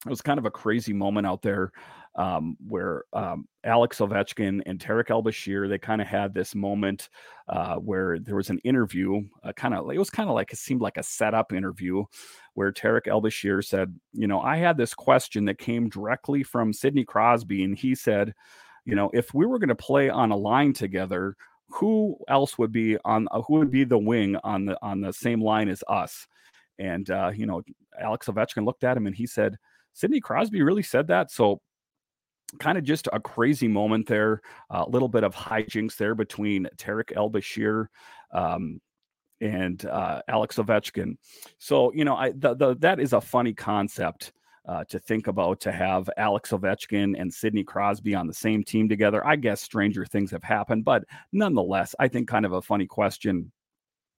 It 0.07 0.11
was 0.11 0.23
kind 0.23 0.39
of 0.39 0.47
a 0.47 0.51
crazy 0.51 0.93
moment 0.93 1.27
out 1.27 1.43
there 1.43 1.73
um, 2.17 2.57
where 2.67 3.05
um, 3.13 3.47
Alex 3.65 3.99
Ovechkin 3.99 4.63
and 4.67 4.81
Tarik 4.81 5.11
El-Bashir, 5.11 5.69
they 5.69 5.79
kind 5.79 6.01
of 6.01 6.07
had 6.07 6.33
this 6.33 6.55
moment 6.55 7.11
uh, 7.49 7.77
where 7.77 8.19
there 8.19 8.37
was 8.37 8.49
an 8.49 8.59
interview, 8.61 9.21
uh, 9.45 9.53
kind 9.53 9.75
of, 9.75 9.91
it 9.91 9.99
was 9.99 10.11
kind 10.11 10.29
of 10.29 10.35
like, 10.35 10.53
it 10.53 10.59
seemed 10.59 10.81
like 10.81 10.97
a 10.97 11.03
setup 11.03 11.53
interview 11.53 12.05
where 12.55 12.73
Tarik 12.73 13.07
El-Bashir 13.07 13.65
said, 13.65 13.95
you 14.13 14.27
know, 14.27 14.41
I 14.41 14.57
had 14.57 14.79
this 14.79 14.95
question 14.95 15.45
that 15.45 15.59
came 15.59 15.89
directly 15.89 16.43
from 16.43 16.73
Sidney 16.73 17.05
Crosby, 17.05 17.65
and 17.65 17.77
he 17.77 17.95
said, 17.95 18.33
you 18.87 18.95
know, 18.95 19.11
if 19.13 19.35
we 19.35 19.45
were 19.45 19.59
going 19.59 19.69
to 19.69 19.75
play 19.75 20.09
on 20.09 20.31
a 20.31 20.37
line 20.37 20.73
together, 20.73 21.37
who 21.69 22.17
else 22.29 22.57
would 22.59 22.73
be 22.73 22.97
on 23.05 23.27
uh, 23.33 23.43
who 23.43 23.55
would 23.55 23.71
be 23.71 23.85
the 23.85 23.99
wing 23.99 24.37
on 24.45 24.65
the 24.67 24.79
on 24.83 25.01
the 25.01 25.13
same 25.13 25.43
line 25.43 25.69
as 25.69 25.83
us? 25.89 26.27
And 26.79 27.11
uh, 27.11 27.33
you 27.35 27.47
know, 27.47 27.63
Alex 28.01 28.27
Ovechkin 28.29 28.65
looked 28.65 28.85
at 28.85 28.97
him 28.97 29.07
and 29.07 29.17
he 29.17 29.27
said, 29.27 29.57
Sidney 29.97 30.21
Crosby 30.21 30.63
really 30.63 30.83
said 30.83 31.07
that. 31.09 31.31
So 31.31 31.63
kind 32.61 32.77
of 32.77 32.85
just 32.85 33.09
a 33.15 33.19
crazy 33.19 33.67
moment 33.67 34.07
there. 34.07 34.43
A 34.71 34.89
little 34.89 35.09
bit 35.09 35.25
of 35.25 35.35
hijinks 35.35 35.97
there 35.97 36.15
between 36.15 36.69
Tarik 36.77 37.13
El 37.17 37.31
Bashir 37.31 37.87
um, 38.33 38.79
and 39.41 39.85
uh, 39.87 40.21
Alex 40.29 40.57
Ovechkin. 40.57 41.17
So 41.59 41.93
you 41.95 42.05
know, 42.05 42.15
I 42.15 42.33
the, 42.33 42.55
the, 42.55 42.77
that 42.81 43.01
is 43.01 43.13
a 43.15 43.21
funny 43.21 43.55
concept. 43.55 44.33
Uh, 44.69 44.83
to 44.83 44.99
think 44.99 45.29
about 45.29 45.61
to 45.61 45.71
have 45.71 46.11
Alex 46.17 46.51
Ovechkin 46.51 47.15
and 47.17 47.33
Sidney 47.33 47.63
Crosby 47.63 48.17
on 48.17 48.27
the 48.27 48.35
same 48.35 48.65
team 48.65 48.89
together. 48.89 49.25
I 49.25 49.37
guess 49.37 49.63
stranger 49.63 50.05
things 50.05 50.33
have 50.33 50.43
happened, 50.43 50.85
but 50.85 51.05
nonetheless, 51.31 51.95
I 52.01 52.09
think 52.09 52.27
kind 52.27 52.45
of 52.45 52.53
a 52.53 52.61
funny 52.61 52.85
question 52.85 53.53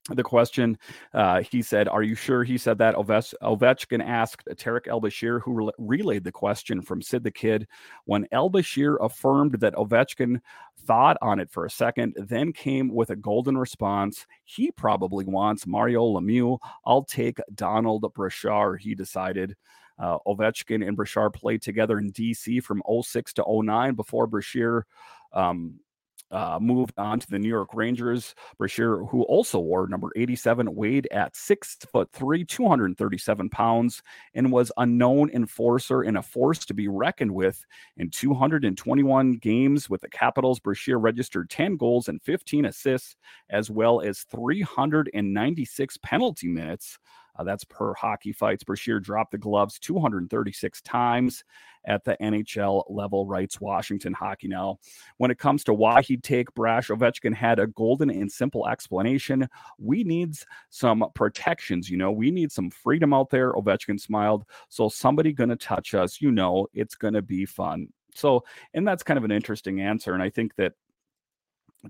the 0.09 0.23
question. 0.23 0.79
Uh, 1.13 1.43
he 1.43 1.63
said, 1.63 1.89
Are 1.89 2.03
you 2.03 2.15
sure 2.15 2.45
he 2.45 2.59
said 2.59 2.79
that? 2.79 2.95
Ovechkin 2.95 4.05
asked 4.05 4.49
Tarik 4.57 4.89
El 4.89 5.01
Bashir, 5.01 5.41
who 5.43 5.53
re- 5.53 5.73
relayed 5.79 6.25
the 6.25 6.33
question 6.33 6.83
from 6.83 7.03
Sid 7.03 7.25
the 7.25 7.31
Kid. 7.31 7.67
When 8.05 8.27
El 8.33 8.51
Bashir 8.51 8.97
affirmed 9.01 9.61
that 9.61 9.75
Ovechkin 9.75 10.41
thought 10.87 11.19
on 11.21 11.41
it 11.41 11.51
for 11.51 11.67
a 11.67 11.71
second, 11.71 12.15
then 12.17 12.53
came 12.53 12.93
with 12.93 13.11
a 13.11 13.17
golden 13.17 13.59
response. 13.59 14.27
He 14.45 14.71
probably 14.71 15.25
wants 15.25 15.67
Mario 15.67 16.05
Lemieux. 16.05 16.59
I'll 16.85 17.05
take 17.05 17.39
Donald 17.55 18.05
Brashear, 18.15 18.77
he 18.77 18.95
decided. 18.95 19.57
Uh, 19.99 20.19
Ovechkin 20.27 20.87
and 20.87 20.97
Brashear 20.97 21.31
played 21.31 21.61
together 21.61 21.99
in 21.99 22.13
DC 22.13 22.63
from 22.63 22.83
06 23.03 23.33
to 23.35 23.45
09 23.47 23.95
before 23.95 24.27
Brashear 24.27 24.87
um, 25.33 25.81
uh, 26.31 26.59
moved 26.61 26.93
on 26.99 27.21
to 27.21 27.31
the 27.31 27.39
New 27.39 27.49
York 27.49 27.71
Rangers. 27.75 28.35
Brashear, 28.59 29.05
who 29.05 29.23
also 29.23 29.59
wore 29.59 29.87
number 29.89 30.11
87, 30.17 30.75
weighed 30.75 31.09
at 31.11 31.37
six 31.37 31.77
foot 31.93 32.11
three, 32.13 32.45
237 32.45 33.49
pounds, 33.49 34.03
and 34.35 34.53
was 34.53 34.71
a 34.77 34.87
known 34.87 35.31
enforcer 35.31 36.03
and 36.03 36.19
a 36.19 36.23
force 36.23 36.65
to 36.67 36.75
be 36.75 36.89
reckoned 36.89 37.35
with. 37.35 37.65
In 37.97 38.11
221 38.11 39.33
games 39.35 39.89
with 39.89 40.01
the 40.01 40.09
Capitals, 40.09 40.61
Brashear 40.61 40.99
registered 40.99 41.51
10 41.51 41.77
goals 41.77 42.09
and 42.09 42.23
15 42.23 42.67
assists, 42.67 43.17
as 43.51 43.71
well 43.71 44.01
as 44.01 44.25
396 44.31 45.97
penalty 45.99 46.49
minutes. 46.49 46.99
Uh, 47.39 47.45
that's 47.45 47.65
per 47.65 47.95
hockey 47.95 48.33
fights. 48.33 48.65
Brashear 48.65 49.01
dropped 49.01 49.33
the 49.33 49.39
gloves 49.39 49.79
236 49.79 50.81
times 50.83 51.45
at 51.85 52.05
the 52.05 52.17
NHL 52.21 52.85
level, 52.89 53.27
writes 53.27 53.61
Washington 53.61 54.13
Hockey 54.13 54.49
Now. 54.49 54.79
When 55.19 55.31
it 55.31 55.39
comes 55.39 55.65
to 55.65 55.75
why 55.75 56.03
he'd 56.03 56.23
take 56.23 56.53
Brash, 56.55 56.89
Ovechkin 56.89 57.35
had 57.35 57.59
a 57.59 57.67
golden 57.69 58.11
and 58.11 58.31
simple 58.31 58.67
explanation. 58.69 59.49
We 59.79 60.05
need 60.05 60.35
some 60.71 61.05
protections, 61.15 61.89
you 61.89 61.97
know, 61.97 62.13
we 62.13 62.31
need 62.31 62.53
some 62.53 62.71
freedom 62.71 63.15
out 63.15 63.31
there. 63.31 63.53
Ovechkin 63.53 64.01
smiled. 64.01 64.45
So 64.69 64.89
somebody 64.89 65.33
to 65.49 65.57
touch 65.57 65.95
us, 65.95 66.21
you 66.21 66.31
know, 66.31 66.67
it's 66.75 66.95
to 67.15 67.23
be 67.23 67.47
fun. 67.47 67.89
So, 68.15 68.45
and 68.75 68.87
that's 68.87 69.03
kind 69.03 69.17
of 69.17 69.25
an 69.25 69.31
interesting 69.31 69.81
answer. 69.81 70.13
And 70.13 70.23
I 70.23 70.31
think 70.31 70.57
that 70.57 70.73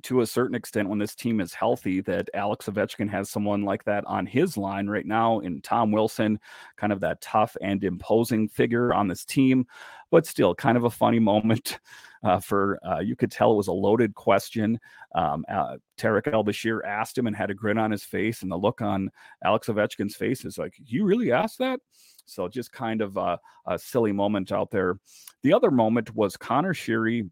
to 0.03 0.21
a 0.21 0.27
certain 0.27 0.55
extent 0.55 0.89
when 0.89 0.99
this 0.99 1.15
team 1.15 1.41
is 1.41 1.55
healthy 1.55 2.01
that 2.03 2.29
Alex 2.35 2.67
Ovechkin 2.67 3.09
has 3.11 3.31
someone 3.31 3.63
like 3.63 3.85
that 3.85 4.05
on 4.07 4.27
his 4.27 4.57
line 4.57 4.87
right 4.87 5.07
now 5.07 5.39
in 5.41 5.61
Tom 5.63 5.93
Wilson, 5.93 6.39
kind 6.77 6.93
of 6.93 7.01
that 7.01 7.21
tough 7.21 7.57
and 7.63 7.83
imposing 7.83 8.49
figure 8.49 8.93
on 8.93 9.09
this 9.09 9.25
team, 9.25 9.67
but 10.11 10.27
still 10.27 10.55
kind 10.55 10.77
of 10.77 10.85
a 10.85 10.91
funny 10.91 11.19
moment 11.29 11.79
uh, 12.23 12.41
for 12.41 12.79
uh, 12.87 12.99
you 12.99 13.17
could 13.17 13.31
tell 13.31 13.53
it 13.53 13.57
was 13.57 13.69
a 13.69 13.73
loaded 13.73 14.15
question. 14.15 14.79
Um, 15.15 15.45
uh, 15.49 15.77
Tarik 15.97 16.29
El 16.29 16.45
Bashir 16.45 16.81
asked 16.85 17.17
him 17.17 17.27
and 17.27 17.37
had 17.37 17.51
a 17.51 17.55
grin 17.55 17.79
on 17.79 17.91
his 17.91 18.05
face, 18.05 18.43
and 18.43 18.51
the 18.51 18.57
look 18.57 18.81
on 18.81 19.11
Alex 19.45 19.69
Ovechkin's 19.69 20.17
face 20.17 20.45
is 20.45 20.59
like, 20.59 20.75
"You 20.85 21.05
really 21.05 21.33
asked 21.33 21.59
that?" 21.59 21.81
So 22.27 22.49
just 22.49 22.73
kind 22.73 23.01
of 23.01 23.17
a, 23.17 23.39
a 23.67 23.79
silly 23.79 24.13
moment 24.13 24.53
out 24.53 24.71
there. 24.71 24.99
The 25.43 25.53
other 25.53 25.71
moment 25.71 26.15
was 26.15 26.37
Conor 26.37 26.75
Sheary 26.75 27.31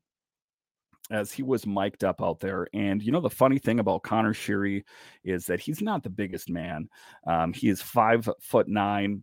as 1.10 1.32
he 1.32 1.42
was 1.42 1.66
mic'd 1.66 2.04
up 2.04 2.22
out 2.22 2.40
there. 2.40 2.66
And 2.72 3.02
you 3.02 3.12
know, 3.12 3.20
the 3.20 3.30
funny 3.30 3.58
thing 3.58 3.80
about 3.80 4.02
Conor 4.02 4.34
Sheary 4.34 4.84
is 5.24 5.46
that 5.46 5.60
he's 5.60 5.80
not 5.80 6.02
the 6.02 6.10
biggest 6.10 6.50
man. 6.50 6.88
Um, 7.26 7.52
he 7.52 7.68
is 7.68 7.82
five 7.82 8.28
foot 8.40 8.68
nine, 8.68 9.22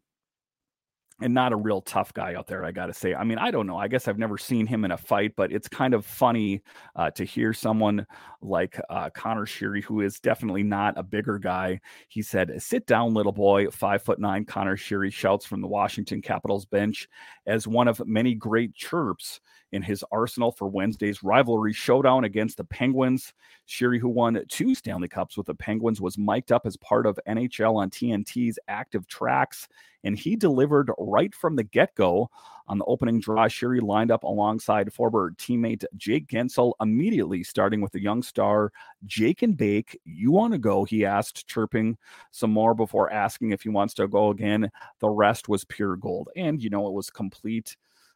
and 1.22 1.34
not 1.34 1.54
a 1.54 1.56
real 1.56 1.82
tough 1.82 2.14
guy 2.14 2.34
out 2.34 2.48
there, 2.48 2.66
I 2.66 2.72
got 2.72 2.88
to 2.88 2.94
say. 2.94 3.14
I 3.14 3.24
mean, 3.24 3.38
I 3.38 3.52
don't 3.52 3.68
know. 3.68 3.78
I 3.78 3.88
guess 3.88 4.08
I've 4.08 4.18
never 4.18 4.38
seen 4.38 4.66
him 4.66 4.84
in 4.84 4.92
a 4.92 4.98
fight, 4.98 5.34
but 5.36 5.52
it's 5.52 5.68
kind 5.68 5.94
of 5.94 6.06
funny 6.06 6.62
uh, 6.96 7.12
to 7.12 7.24
hear 7.24 7.54
someone 7.54 8.06
like 8.42 8.80
uh, 8.90 9.10
Conor 9.12 9.46
Sheary, 9.46 9.84
who 9.84 10.02
is 10.02 10.20
definitely 10.20 10.64
not 10.64 10.98
a 10.98 11.04
bigger 11.04 11.38
guy. 11.38 11.80
He 12.10 12.22
said, 12.22 12.62
Sit 12.62 12.88
down, 12.88 13.14
little 13.14 13.32
boy. 13.32 13.70
Five 13.70 14.02
foot 14.02 14.20
nine 14.20 14.46
Conor 14.46 14.76
Sheary 14.76 15.14
shouts 15.14 15.46
from 15.46 15.62
the 15.62 15.68
Washington 15.68 16.22
Capitals 16.22 16.66
bench 16.66 17.08
as 17.46 17.68
one 17.68 17.88
of 17.88 18.06
many 18.08 18.34
great 18.34 18.74
chirps 18.74 19.40
in 19.74 19.82
his 19.82 20.06
arsenal 20.12 20.52
for 20.52 20.68
Wednesday's 20.68 21.24
rivalry 21.24 21.74
showdown 21.74 22.24
against 22.24 22.58
the 22.58 22.64
Penguins. 22.64 23.34
Sheary, 23.68 24.00
who 24.00 24.08
won 24.08 24.42
two 24.48 24.76
Stanley 24.76 25.08
Cups 25.08 25.36
with 25.36 25.48
the 25.48 25.56
Penguins, 25.56 26.00
was 26.00 26.18
mic'd 26.18 26.52
up 26.52 26.66
as 26.66 26.78
part 26.78 27.06
of 27.06 27.20
NHL 27.28 27.76
on 27.76 27.90
TNT's 27.90 28.60
active 28.68 29.08
tracks, 29.08 29.68
and 30.04 30.18
he 30.18 30.36
delivered 30.36 30.92
right 30.98 31.34
from 31.34 31.56
the 31.56 31.64
get 31.64 31.96
go. 31.96 32.30
On 32.68 32.78
the 32.78 32.86
opening 32.86 33.20
draw, 33.20 33.48
Sheary 33.48 33.82
lined 33.82 34.10
up 34.10 34.24
alongside 34.24 34.94
former 34.94 35.32
teammate 35.32 35.84
Jake 35.98 36.28
Guentzel, 36.28 36.74
immediately 36.80 37.44
starting 37.44 37.82
with 37.82 37.92
the 37.92 38.02
young 38.02 38.24
star 38.24 38.72
Jake 39.06 39.42
and 39.42 39.58
Bake. 39.58 40.00
You 40.06 40.32
want 40.32 40.54
to 40.54 40.60
go? 40.60 40.86
He 40.86 41.06
asked, 41.06 41.46
chirping 41.48 41.98
some 42.32 42.52
more 42.52 42.74
before 42.74 43.12
asking 43.12 43.52
if 43.52 43.64
he 43.64 43.70
wants 43.70 43.94
to 43.96 44.08
go 44.08 44.30
again. 44.30 44.72
The 45.00 45.10
rest 45.10 45.50
was 45.50 45.66
pure 45.66 45.98
gold. 45.98 46.30
And, 46.38 46.64
you 46.64 46.70
know, 46.70 46.88
it 46.88 46.94
was 46.94 47.10
complete 47.10 47.76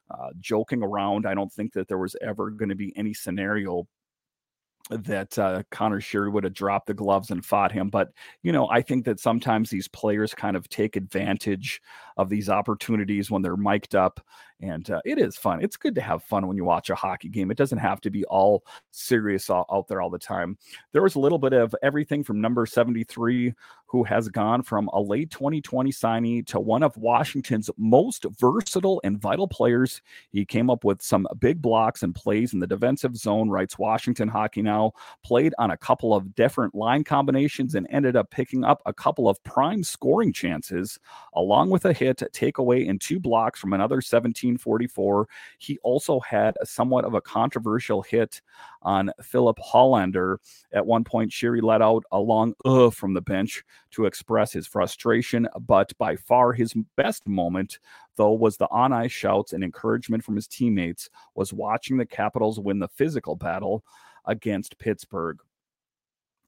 uh, 0.10 0.30
joking 0.40 0.82
around. 0.82 1.26
I 1.26 1.34
don't 1.34 1.52
think 1.52 1.74
that 1.74 1.90
there 1.90 1.98
was 1.98 2.16
ever 2.22 2.50
going 2.50 2.70
to 2.70 2.76
be 2.76 2.96
any 2.96 3.14
scenario 3.14 3.86
that 4.90 5.38
uh, 5.38 5.64
Conor 5.72 6.00
Sheary 6.00 6.32
would 6.32 6.44
have 6.44 6.54
dropped 6.54 6.88
the 6.88 6.94
gloves 6.94 7.32
and 7.32 7.46
fought 7.46 7.72
him. 7.72 7.90
But, 7.90 8.12
you 8.44 8.52
know, 8.52 8.70
I 8.70 8.82
think 8.82 9.06
that 9.06 9.20
sometimes 9.20 9.70
these 9.70 9.88
players 9.88 10.34
kind 10.34 10.56
of 10.56 10.70
take 10.70 10.96
advantage 10.96 11.82
of 12.18 12.30
these 12.30 12.50
opportunities 12.50 13.30
when 13.30 13.42
they're 13.42 13.58
mic'd 13.58 13.96
up. 13.96 14.20
And 14.60 14.90
uh, 14.90 15.02
it 15.06 15.20
is 15.20 15.38
fun. 15.38 15.62
It's 15.62 15.78
good 15.78 15.94
to 15.96 16.02
have 16.02 16.24
fun 16.24 16.48
when 16.48 16.58
you 16.58 16.66
watch 16.66 16.90
a 16.90 16.96
hockey 16.96 17.30
game. 17.30 17.52
It 17.52 17.58
doesn't 17.58 17.78
have 17.78 18.02
to 18.02 18.10
be 18.10 18.26
all 18.26 18.64
serious 18.90 19.52
out, 19.52 19.68
out 19.72 19.88
there 19.88 20.02
all 20.02 20.10
the 20.10 20.18
time. 20.18 20.58
There 20.94 21.04
was 21.04 21.14
a 21.14 21.20
little 21.20 21.38
bit 21.38 21.54
of 21.54 21.76
everything 21.84 22.24
from 22.24 22.42
number 22.42 22.66
73 22.66 23.54
who 23.86 24.04
has 24.04 24.30
gone 24.30 24.64
from 24.64 24.90
a 24.94 25.00
late 25.00 25.30
2020 25.30 25.92
signee 25.92 26.46
to 26.48 26.60
one 26.60 26.82
of 26.82 26.98
Washington's 26.98 27.70
most 27.78 28.26
versatile 28.40 29.00
and 29.04 29.22
vital 29.22 29.48
players. 29.48 30.02
He 30.32 30.44
came 30.44 30.72
up 30.72 30.84
with 30.84 31.04
some 31.04 31.28
big 31.40 31.62
blocks 31.62 32.02
and 32.02 32.16
plays 32.16 32.54
in 32.54 32.60
the 32.60 32.68
defensive 32.68 33.16
zone, 33.16 33.50
writes 33.50 33.78
Washington 33.78 34.28
Hockey 34.28 34.64
Now, 34.64 34.77
played 35.24 35.54
on 35.58 35.72
a 35.72 35.78
couple 35.78 36.14
of 36.14 36.36
different 36.36 36.76
line 36.76 37.04
combinations 37.04 37.76
and 37.76 37.88
ended 37.90 38.16
up 38.16 38.30
picking 38.32 38.64
up 38.64 38.82
a 38.86 38.94
couple 38.94 39.28
of 39.30 39.42
prime 39.44 39.84
scoring 39.84 40.34
chances, 40.34 41.00
along 41.34 41.70
with 41.70 41.86
a 41.86 41.94
hit, 41.94 42.22
takeaway, 42.34 42.90
and 42.90 43.02
two 43.02 43.20
blocks 43.20 43.60
from 43.60 43.74
another 43.74 43.98
1744. 43.98 45.28
He 45.58 45.78
also 45.84 46.20
had 46.20 46.56
a 46.62 46.66
somewhat 46.66 47.06
of 47.06 47.14
a 47.14 47.22
controversial 47.22 48.02
hit 48.02 48.42
on 48.82 49.12
Filip 49.22 49.58
Hallander. 49.58 50.38
At 50.72 50.86
one 50.86 51.04
point, 51.04 51.32
Sheary 51.32 51.62
let 51.62 51.82
out 51.82 52.04
a 52.12 52.20
long 52.20 52.54
uh 52.66 52.90
from 52.90 53.14
the 53.14 53.22
bench 53.22 53.64
to 53.92 54.06
express 54.06 54.54
his 54.54 54.68
frustration, 54.68 55.48
but 55.62 55.92
by 55.98 56.16
far 56.16 56.54
his 56.54 56.74
best 56.96 57.28
moment, 57.28 57.80
though, 58.16 58.34
was 58.34 58.58
the 58.58 58.68
on 58.70 58.94
ice 58.94 59.12
shouts 59.12 59.54
and 59.54 59.64
encouragement 59.64 60.24
from 60.24 60.36
his 60.36 60.48
teammates, 60.48 61.10
was 61.36 61.54
watching 61.54 61.98
the 61.98 62.06
Capitals 62.06 62.60
win 62.60 62.80
the 62.80 62.88
physical 62.88 63.36
battle 63.36 63.84
against 64.28 64.78
Pittsburgh. 64.78 65.38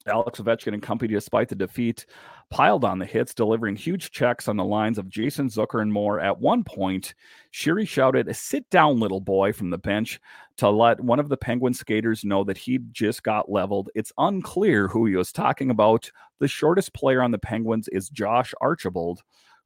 Alex 0.07 0.39
Ovechkin 0.39 0.73
and 0.73 0.81
company, 0.81 1.13
despite 1.13 1.49
the 1.49 1.55
defeat, 1.55 2.05
piled 2.49 2.85
on 2.85 2.99
the 2.99 3.05
hits, 3.05 3.33
delivering 3.33 3.75
huge 3.75 4.11
checks 4.11 4.47
on 4.47 4.55
the 4.55 4.63
lines 4.63 4.97
of 4.97 5.09
Jason 5.09 5.49
Zucker 5.49 5.81
and 5.81 5.91
more. 5.91 6.19
At 6.19 6.39
one 6.39 6.63
point, 6.63 7.13
Sheary 7.53 7.87
shouted, 7.87 8.33
Sit 8.35 8.69
down, 8.69 8.99
little 8.99 9.19
boy, 9.19 9.51
from 9.51 9.69
the 9.69 9.77
bench 9.77 10.19
to 10.57 10.69
let 10.69 10.99
one 11.01 11.19
of 11.19 11.29
the 11.29 11.37
Penguin 11.37 11.73
skaters 11.73 12.23
know 12.23 12.43
that 12.45 12.57
he 12.57 12.79
just 12.91 13.23
got 13.23 13.51
leveled. 13.51 13.89
It's 13.93 14.13
unclear 14.17 14.87
who 14.87 15.05
he 15.05 15.15
was 15.15 15.31
talking 15.31 15.69
about. 15.69 16.09
The 16.39 16.47
shortest 16.47 16.93
player 16.93 17.21
on 17.21 17.31
the 17.31 17.37
Penguins 17.37 17.87
is 17.89 18.09
Josh 18.09 18.53
Archibald, 18.61 19.21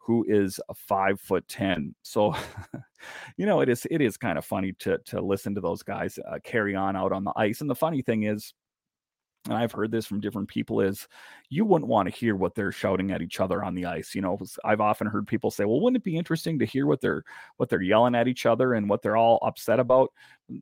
who 0.05 0.25
is 0.27 0.59
five 0.75 1.19
foot 1.19 1.47
ten. 1.47 1.95
So, 2.01 2.35
you 3.37 3.45
know, 3.45 3.61
it 3.61 3.69
is 3.69 3.87
it 3.89 4.01
is 4.01 4.17
kind 4.17 4.37
of 4.37 4.45
funny 4.45 4.73
to 4.79 4.97
to 5.05 5.21
listen 5.21 5.55
to 5.55 5.61
those 5.61 5.83
guys 5.83 6.19
uh, 6.19 6.39
carry 6.43 6.75
on 6.75 6.95
out 6.95 7.11
on 7.13 7.23
the 7.23 7.33
ice. 7.35 7.61
And 7.61 7.69
the 7.69 7.75
funny 7.75 8.01
thing 8.01 8.23
is, 8.23 8.53
and 9.49 9.57
I've 9.57 9.73
heard 9.73 9.91
this 9.91 10.05
from 10.05 10.21
different 10.21 10.47
people, 10.47 10.79
is 10.79 11.07
you 11.49 11.65
wouldn't 11.65 11.89
want 11.89 12.07
to 12.09 12.15
hear 12.15 12.35
what 12.35 12.55
they're 12.55 12.71
shouting 12.71 13.11
at 13.11 13.21
each 13.21 13.39
other 13.41 13.63
on 13.63 13.75
the 13.75 13.85
ice. 13.85 14.15
You 14.15 14.21
know, 14.21 14.39
I've 14.63 14.79
often 14.79 15.07
heard 15.07 15.27
people 15.27 15.51
say, 15.51 15.65
"Well, 15.65 15.81
wouldn't 15.81 15.97
it 16.01 16.03
be 16.05 16.15
interesting 16.17 16.57
to 16.59 16.65
hear 16.65 16.87
what 16.87 17.01
they're 17.01 17.23
what 17.57 17.69
they're 17.69 17.81
yelling 17.81 18.15
at 18.15 18.27
each 18.29 18.45
other 18.45 18.73
and 18.73 18.89
what 18.89 19.01
they're 19.01 19.17
all 19.17 19.39
upset 19.41 19.79
about?" 19.79 20.11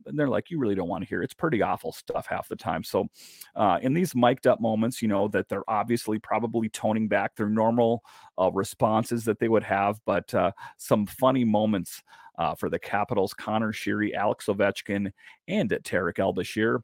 And 0.06 0.18
they're 0.18 0.28
like, 0.28 0.50
"You 0.50 0.58
really 0.58 0.74
don't 0.74 0.88
want 0.88 1.02
to 1.04 1.08
hear. 1.08 1.22
It's 1.22 1.34
pretty 1.34 1.62
awful 1.62 1.92
stuff 1.92 2.26
half 2.26 2.48
the 2.48 2.56
time." 2.56 2.82
So, 2.82 3.06
uh, 3.54 3.78
in 3.82 3.94
these 3.94 4.14
mic'd 4.14 4.46
up 4.46 4.60
moments, 4.60 5.00
you 5.02 5.08
know 5.08 5.28
that 5.28 5.48
they're 5.48 5.68
obviously 5.68 6.18
probably 6.18 6.68
toning 6.68 7.08
back 7.08 7.36
their 7.36 7.48
normal 7.48 8.02
uh, 8.38 8.50
responses 8.52 9.24
that 9.24 9.38
they 9.38 9.48
would 9.48 9.64
have, 9.64 10.00
but 10.06 10.32
uh, 10.34 10.52
some 10.78 11.06
funny 11.06 11.44
moments 11.44 12.02
uh, 12.38 12.54
for 12.54 12.68
the 12.68 12.78
Capitals, 12.78 13.34
Conor 13.34 13.72
Sheary, 13.72 14.14
Alex 14.14 14.46
Ovechkin, 14.46 15.12
and 15.48 15.78
Tarik 15.84 16.18
El-Bashir. 16.18 16.80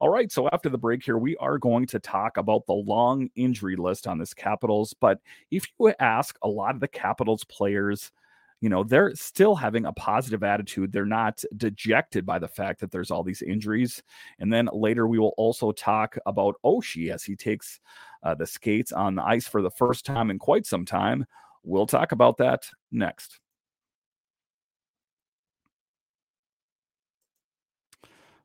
All 0.00 0.08
right, 0.08 0.30
so 0.30 0.48
after 0.50 0.68
the 0.68 0.78
break 0.78 1.02
here, 1.02 1.18
we 1.18 1.36
are 1.36 1.58
going 1.58 1.86
to 1.86 1.98
talk 1.98 2.36
about 2.36 2.66
the 2.66 2.72
long 2.72 3.28
injury 3.34 3.76
list 3.76 4.06
on 4.06 4.18
this 4.18 4.34
Capitals. 4.34 4.94
But 5.00 5.20
if 5.50 5.66
you 5.78 5.92
ask 5.98 6.38
a 6.42 6.48
lot 6.48 6.74
of 6.74 6.80
the 6.80 6.88
Capitals 6.88 7.44
players, 7.44 8.12
you 8.60 8.68
know, 8.68 8.82
they're 8.82 9.14
still 9.14 9.54
having 9.54 9.86
a 9.86 9.92
positive 9.92 10.42
attitude. 10.42 10.92
They're 10.92 11.04
not 11.04 11.42
dejected 11.56 12.26
by 12.26 12.38
the 12.40 12.48
fact 12.48 12.80
that 12.80 12.90
there's 12.90 13.10
all 13.10 13.22
these 13.22 13.42
injuries. 13.42 14.02
And 14.40 14.52
then 14.52 14.68
later, 14.72 15.06
we 15.06 15.18
will 15.18 15.34
also 15.36 15.70
talk 15.70 16.18
about 16.26 16.56
Oshie 16.64 17.12
as 17.12 17.22
he 17.22 17.36
takes 17.36 17.78
uh, 18.24 18.34
the 18.34 18.46
skates 18.46 18.90
on 18.90 19.14
the 19.14 19.24
ice 19.24 19.46
for 19.46 19.62
the 19.62 19.70
first 19.70 20.04
time 20.04 20.30
in 20.30 20.38
quite 20.38 20.66
some 20.66 20.84
time. 20.84 21.24
We'll 21.62 21.86
talk 21.86 22.12
about 22.12 22.38
that 22.38 22.68
next. 22.90 23.38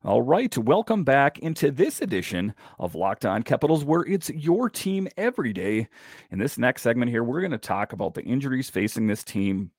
All 0.06 0.22
right, 0.22 0.58
welcome 0.58 1.06
back 1.06 1.40
into 1.40 1.72
this 1.72 2.02
edition 2.02 2.54
of 2.78 2.94
Locked 2.94 3.26
On 3.26 3.42
Capitals, 3.42 3.86
where 3.86 4.02
it's 4.02 4.30
your 4.32 4.70
team 4.70 5.08
every 5.16 5.54
day. 5.54 5.88
In 6.30 6.40
this 6.40 6.58
next 6.58 6.82
segment 6.82 7.10
here, 7.10 7.24
we're 7.24 7.40
going 7.40 7.52
to 7.52 7.58
talk 7.58 7.94
about 7.94 8.14
the 8.14 8.22
injuries 8.24 8.70
facing 8.70 9.08
this 9.08 9.24
team 9.24 9.72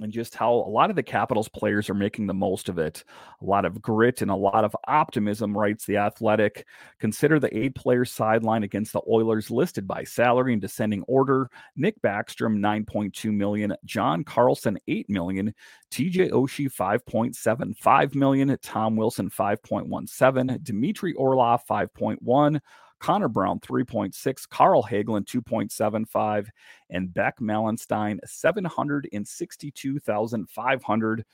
and 0.00 0.12
just 0.12 0.34
how 0.34 0.52
a 0.52 0.70
lot 0.70 0.90
of 0.90 0.96
the 0.96 1.02
Capitals 1.02 1.48
players 1.48 1.90
are 1.90 1.94
making 1.94 2.26
the 2.26 2.34
most 2.34 2.68
of 2.68 2.78
it. 2.78 3.04
A 3.42 3.44
lot 3.44 3.64
of 3.64 3.80
grit 3.80 4.22
and 4.22 4.30
a 4.30 4.36
lot 4.36 4.64
of 4.64 4.76
optimism, 4.86 5.56
writes 5.56 5.84
The 5.84 5.96
Athletic. 5.96 6.66
Consider 6.98 7.38
the 7.38 7.56
eight 7.56 7.74
player 7.74 8.04
sideline 8.04 8.62
against 8.62 8.92
the 8.92 9.02
Oilers 9.08 9.50
listed 9.50 9.86
by 9.86 10.04
salary 10.04 10.52
in 10.52 10.60
descending 10.60 11.02
order. 11.08 11.50
Nick 11.76 12.00
Backstrom, 12.02 12.58
9.2 12.58 13.32
million. 13.32 13.74
John 13.84 14.24
Carlson, 14.24 14.78
8 14.88 15.08
million. 15.10 15.54
TJ 15.90 16.30
Oshie, 16.30 16.72
5.75 16.72 18.14
million. 18.14 18.56
Tom 18.62 18.96
Wilson, 18.96 19.30
5.17. 19.30 20.62
Dmitry 20.62 21.14
Orlov, 21.14 21.62
5.1. 21.66 22.60
Connor 23.00 23.28
Brown 23.28 23.60
3.6, 23.60 24.48
Carl 24.48 24.82
Hagelin 24.82 25.24
2.75, 25.24 26.48
and 26.90 27.12
Beck 27.12 27.38
Malenstyn 27.38 28.18
762,500. 28.24 31.24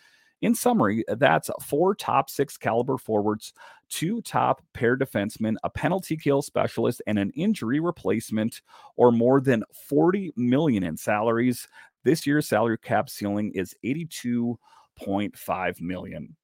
In 0.42 0.52
summary, 0.54 1.04
that's 1.08 1.48
four 1.62 1.94
top 1.94 2.28
six 2.28 2.58
caliber 2.58 2.98
forwards, 2.98 3.54
two 3.88 4.20
top 4.20 4.60
pair 4.74 4.96
defensemen, 4.96 5.54
a 5.64 5.70
penalty 5.70 6.18
kill 6.18 6.42
specialist, 6.42 7.00
and 7.06 7.18
an 7.18 7.30
injury 7.30 7.80
replacement, 7.80 8.60
or 8.96 9.10
more 9.10 9.40
than 9.40 9.64
40 9.88 10.34
million 10.36 10.84
in 10.84 10.98
salaries. 10.98 11.66
This 12.02 12.26
year's 12.26 12.46
salary 12.46 12.76
cap 12.76 13.08
ceiling 13.08 13.52
is 13.54 13.74
82.5 13.82 15.80
million. 15.80 16.36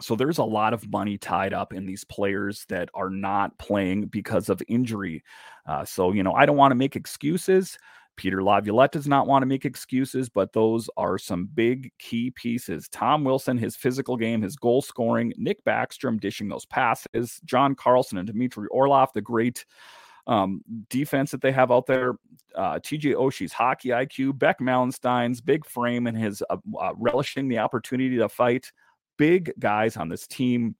So 0.00 0.16
there's 0.16 0.38
a 0.38 0.44
lot 0.44 0.74
of 0.74 0.90
money 0.90 1.16
tied 1.18 1.52
up 1.52 1.72
in 1.72 1.86
these 1.86 2.04
players 2.04 2.64
that 2.68 2.88
are 2.94 3.10
not 3.10 3.56
playing 3.58 4.06
because 4.06 4.48
of 4.48 4.60
injury. 4.66 5.22
Uh, 5.66 5.84
so, 5.84 6.12
you 6.12 6.22
know, 6.22 6.34
I 6.34 6.46
don't 6.46 6.56
want 6.56 6.72
to 6.72 6.76
make 6.76 6.96
excuses. 6.96 7.78
Peter 8.16 8.42
Laviolette 8.42 8.92
does 8.92 9.08
not 9.08 9.26
want 9.26 9.42
to 9.42 9.46
make 9.46 9.64
excuses, 9.64 10.28
but 10.28 10.52
those 10.52 10.88
are 10.96 11.18
some 11.18 11.48
big 11.52 11.92
key 11.98 12.30
pieces. 12.30 12.88
Tom 12.88 13.24
Wilson, 13.24 13.58
his 13.58 13.76
physical 13.76 14.16
game, 14.16 14.42
his 14.42 14.56
goal 14.56 14.82
scoring, 14.82 15.32
Nick 15.36 15.64
Backstrom 15.64 16.20
dishing 16.20 16.48
those 16.48 16.64
passes, 16.66 17.40
John 17.44 17.74
Carlson 17.74 18.18
and 18.18 18.28
Dmitry 18.28 18.68
Orlov, 18.70 19.12
the 19.14 19.22
great 19.22 19.64
um, 20.26 20.62
defense 20.90 21.30
that 21.32 21.42
they 21.42 21.52
have 21.52 21.70
out 21.70 21.86
there. 21.86 22.14
Uh, 22.54 22.78
TJ 22.78 23.14
Oshie's 23.14 23.52
hockey 23.52 23.88
IQ, 23.88 24.38
Beck 24.38 24.60
Malenstyn's 24.60 25.40
big 25.40 25.66
frame 25.66 26.06
and 26.06 26.16
his 26.16 26.42
uh, 26.50 26.56
uh, 26.80 26.92
relishing 26.96 27.48
the 27.48 27.58
opportunity 27.58 28.16
to 28.16 28.28
fight 28.28 28.70
big 29.16 29.52
guys 29.58 29.96
on 29.96 30.08
this 30.08 30.26
team 30.26 30.76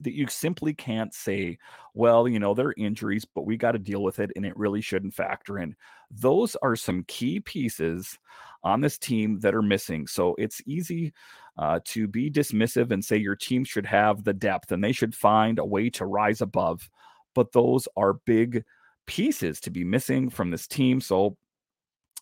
that 0.00 0.14
you 0.14 0.26
simply 0.26 0.74
can't 0.74 1.14
say, 1.14 1.58
well, 1.94 2.26
you 2.26 2.38
know, 2.38 2.54
they're 2.54 2.74
injuries, 2.76 3.24
but 3.24 3.46
we 3.46 3.56
got 3.56 3.72
to 3.72 3.78
deal 3.78 4.02
with 4.02 4.18
it 4.18 4.30
and 4.36 4.44
it 4.44 4.56
really 4.56 4.80
shouldn't 4.80 5.14
factor 5.14 5.58
in. 5.58 5.74
Those 6.10 6.56
are 6.56 6.76
some 6.76 7.04
key 7.06 7.40
pieces 7.40 8.18
on 8.62 8.80
this 8.80 8.98
team 8.98 9.38
that 9.40 9.54
are 9.54 9.62
missing. 9.62 10.06
So 10.06 10.34
it's 10.38 10.62
easy 10.66 11.12
uh, 11.58 11.80
to 11.84 12.08
be 12.08 12.30
dismissive 12.30 12.90
and 12.90 13.04
say 13.04 13.16
your 13.16 13.36
team 13.36 13.64
should 13.64 13.86
have 13.86 14.24
the 14.24 14.32
depth 14.32 14.72
and 14.72 14.82
they 14.82 14.92
should 14.92 15.14
find 15.14 15.58
a 15.58 15.64
way 15.64 15.90
to 15.90 16.06
rise 16.06 16.40
above. 16.40 16.88
But 17.34 17.52
those 17.52 17.86
are 17.96 18.14
big 18.24 18.64
pieces 19.06 19.60
to 19.60 19.70
be 19.70 19.84
missing 19.84 20.30
from 20.30 20.50
this 20.50 20.66
team. 20.66 21.00
So 21.00 21.36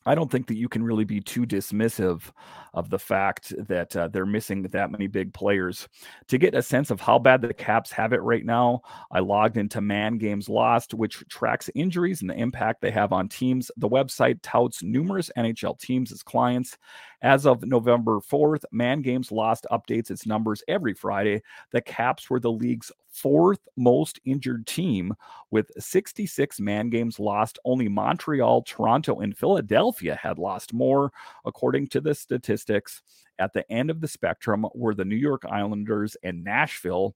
I 0.07 0.15
don't 0.15 0.31
think 0.31 0.47
that 0.49 0.57
you 0.57 0.69
can 0.69 0.83
really 0.83 1.05
be 1.05 1.21
too 1.21 1.47
dismissive 1.47 2.31
of 2.75 2.91
the 2.91 2.99
fact 2.99 3.53
that 3.69 3.95
uh, 3.95 4.09
they're 4.09 4.27
missing 4.27 4.63
that 4.63 4.91
many 4.91 5.07
big 5.07 5.33
players. 5.33 5.89
To 6.29 6.39
get 6.39 6.55
a 6.55 6.63
sense 6.63 6.91
of 6.91 7.01
how 7.01 7.19
bad 7.19 7.43
the 7.43 7.53
Caps 7.53 7.93
have 7.93 8.13
it 8.13 8.23
right 8.23 8.45
now, 8.45 8.83
I 9.11 9.21
logged 9.21 9.57
into 9.57 9.81
Man 9.81 10.19
Games 10.19 10.49
Lost, 10.49 10.95
which 10.95 11.23
tracks 11.29 11.71
injuries 11.75 12.21
and 12.23 12.31
the 12.31 12.35
impact 12.35 12.81
they 12.81 12.91
have 12.91 13.13
on 13.13 13.29
teams. 13.29 13.71
The 13.77 13.89
website 13.89 14.39
touts 14.43 14.83
numerous 14.83 15.31
NHL 15.37 15.79
teams 15.79 16.11
as 16.11 16.23
clients. 16.23 16.79
As 17.23 17.47
of 17.47 17.65
November 17.65 18.19
4th, 18.19 18.65
Man 18.73 19.01
Games 19.01 19.31
Lost 19.31 19.65
updates 19.71 20.11
its 20.11 20.27
numbers 20.27 20.63
every 20.67 20.93
Friday. 20.93 21.43
The 21.71 21.81
Caps 21.81 22.29
were 22.29 22.41
the 22.41 22.51
league's 22.51 22.91
fourth 23.09 23.61
most 23.77 24.19
injured 24.25 24.67
team 24.67 25.15
with 25.53 25.71
66 25.79 26.59
man 26.59 26.91
games 26.91 27.21
lost. 27.21 27.61
Only 27.65 27.89
Montreal, 27.89 28.63
Toronto, 28.63 29.21
and 29.21 29.37
Philadelphia 29.37 30.19
had 30.21 30.39
lost 30.39 30.73
more, 30.73 31.13
according 31.45 31.89
to 31.89 32.01
the 32.01 32.15
statistics. 32.15 33.03
At 33.39 33.53
the 33.53 33.71
end 33.71 33.91
of 33.91 34.01
the 34.01 34.09
spectrum 34.09 34.67
were 34.75 34.95
the 34.95 35.05
New 35.05 35.17
York 35.17 35.45
Islanders 35.49 36.17
and 36.25 36.43
Nashville. 36.43 37.15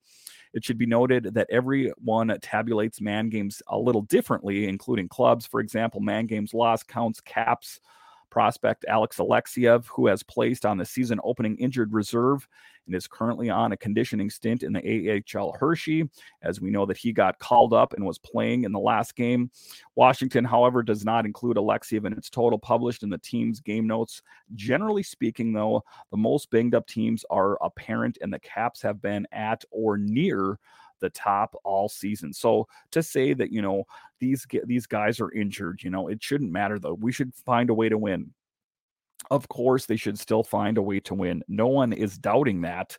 It 0.54 0.64
should 0.64 0.78
be 0.78 0.86
noted 0.86 1.34
that 1.34 1.48
everyone 1.50 2.28
tabulates 2.40 3.00
man 3.00 3.28
games 3.28 3.60
a 3.66 3.78
little 3.78 4.02
differently, 4.02 4.68
including 4.68 5.08
clubs. 5.08 5.46
For 5.46 5.58
example, 5.60 6.00
man 6.00 6.26
games 6.26 6.54
lost 6.54 6.86
counts 6.86 7.20
caps 7.20 7.80
prospect 8.37 8.85
Alex 8.87 9.16
Alexiev, 9.16 9.87
who 9.87 10.09
has 10.09 10.22
placed 10.22 10.66
on 10.66 10.77
the 10.77 10.85
season 10.85 11.18
opening 11.25 11.57
injured 11.57 11.94
reserve 11.94 12.46
and 12.85 12.94
is 12.94 13.07
currently 13.07 13.49
on 13.49 13.72
a 13.72 13.79
conditioning 13.79 14.29
stint 14.29 14.62
in 14.62 14.75
the 14.75 15.25
AHL 15.35 15.57
Hershey, 15.59 16.07
as 16.42 16.61
we 16.61 16.70
know 16.70 16.85
that 16.85 16.99
he 16.99 17.14
got 17.14 17.38
called 17.38 17.72
up 17.72 17.94
and 17.94 18.05
was 18.05 18.18
playing 18.18 18.64
in 18.64 18.72
the 18.72 18.79
last 18.79 19.16
game. 19.16 19.51
Washington, 19.94 20.44
however, 20.44 20.83
does 20.83 21.03
not 21.03 21.25
include 21.25 21.57
Alexiev 21.57 22.05
in 22.05 22.12
its 22.12 22.29
total 22.29 22.59
published 22.59 23.03
in 23.03 23.09
the 23.09 23.16
team's 23.16 23.61
game 23.61 23.87
notes. 23.87 24.20
Generally 24.55 25.05
speaking, 25.05 25.55
though, 25.55 25.83
the 26.11 26.18
most 26.18 26.51
banged 26.51 26.75
up 26.75 26.87
teams 26.87 27.25
are 27.31 27.57
apparent, 27.64 28.18
and 28.20 28.31
the 28.31 28.38
Caps 28.40 28.83
have 28.83 29.01
been 29.01 29.27
at 29.33 29.64
or 29.70 29.96
near 29.96 30.59
the 31.00 31.11
top 31.11 31.54
all 31.64 31.88
season. 31.88 32.32
So 32.32 32.66
to 32.92 33.02
say 33.02 33.35
that 33.35 33.52
you 33.52 33.62
know 33.62 33.85
these 34.20 34.46
these 34.64 34.87
guys 34.87 35.20
are 35.20 35.32
injured, 35.32 35.82
you 35.82 35.90
know, 35.90 36.09
it 36.09 36.22
shouldn't 36.22 36.52
matter 36.52 36.78
though. 36.78 36.94
We 36.94 37.12
should 37.12 37.35
find 37.35 37.70
a 37.70 37.74
way 37.74 37.88
to 37.88 37.98
win. 37.98 38.32
Of 39.30 39.48
course, 39.48 39.87
they 39.87 39.96
should 39.96 40.18
still 40.18 40.42
find 40.42 40.78
a 40.78 40.82
way 40.82 41.00
to 41.00 41.14
win. 41.14 41.42
No 41.48 41.66
one 41.66 41.92
is 41.92 42.18
doubting 42.18 42.62
that. 42.62 42.96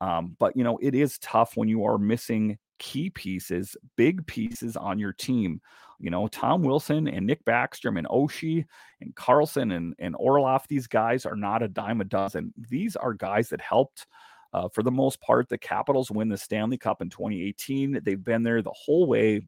Um, 0.00 0.36
but 0.38 0.56
you 0.56 0.64
know, 0.64 0.78
it 0.82 0.94
is 0.94 1.18
tough 1.18 1.56
when 1.56 1.68
you 1.68 1.84
are 1.84 1.98
missing 1.98 2.58
key 2.78 3.10
pieces, 3.10 3.76
big 3.96 4.26
pieces 4.26 4.76
on 4.76 4.98
your 4.98 5.12
team. 5.12 5.60
You 6.00 6.10
know, 6.10 6.26
Tom 6.26 6.62
Wilson 6.62 7.06
and 7.06 7.24
Nick 7.24 7.44
Backstrom 7.44 7.96
and 7.96 8.08
Oshie 8.08 8.64
and 9.00 9.14
Carlson 9.14 9.70
and, 9.70 9.94
and 10.00 10.16
Orlov, 10.18 10.66
these 10.68 10.88
guys 10.88 11.24
are 11.24 11.36
not 11.36 11.62
a 11.62 11.68
dime 11.68 12.00
a 12.00 12.04
dozen. 12.04 12.52
These 12.68 12.96
are 12.96 13.14
guys 13.14 13.50
that 13.50 13.60
helped 13.60 14.08
uh, 14.52 14.68
for 14.68 14.82
the 14.82 14.90
most 14.90 15.20
part, 15.20 15.48
the 15.48 15.58
Capitals 15.58 16.10
win 16.10 16.28
the 16.28 16.36
Stanley 16.36 16.78
Cup 16.78 17.02
in 17.02 17.08
2018. 17.08 18.00
They've 18.04 18.22
been 18.22 18.42
there 18.42 18.62
the 18.62 18.72
whole 18.74 19.06
way. 19.06 19.42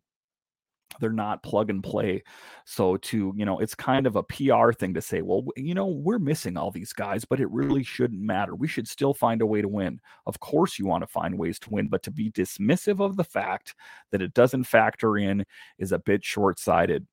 They're 1.00 1.10
not 1.10 1.42
plug 1.42 1.70
and 1.70 1.82
play. 1.82 2.22
So, 2.66 2.96
to, 2.96 3.32
you 3.36 3.44
know, 3.44 3.58
it's 3.58 3.74
kind 3.74 4.06
of 4.06 4.16
a 4.16 4.22
PR 4.22 4.72
thing 4.72 4.94
to 4.94 5.02
say, 5.02 5.22
well, 5.22 5.44
you 5.56 5.74
know, 5.74 5.86
we're 5.86 6.18
missing 6.18 6.56
all 6.56 6.70
these 6.70 6.92
guys, 6.92 7.24
but 7.24 7.40
it 7.40 7.50
really 7.50 7.82
shouldn't 7.82 8.20
matter. 8.20 8.54
We 8.54 8.68
should 8.68 8.86
still 8.86 9.12
find 9.12 9.42
a 9.42 9.46
way 9.46 9.60
to 9.60 9.68
win. 9.68 10.00
Of 10.26 10.38
course, 10.40 10.78
you 10.78 10.86
want 10.86 11.02
to 11.02 11.08
find 11.08 11.36
ways 11.36 11.58
to 11.60 11.70
win, 11.70 11.88
but 11.88 12.02
to 12.04 12.10
be 12.10 12.30
dismissive 12.30 13.00
of 13.00 13.16
the 13.16 13.24
fact 13.24 13.74
that 14.12 14.22
it 14.22 14.34
doesn't 14.34 14.64
factor 14.64 15.18
in 15.18 15.44
is 15.78 15.92
a 15.92 15.98
bit 15.98 16.24
short 16.24 16.58
sighted. 16.58 17.06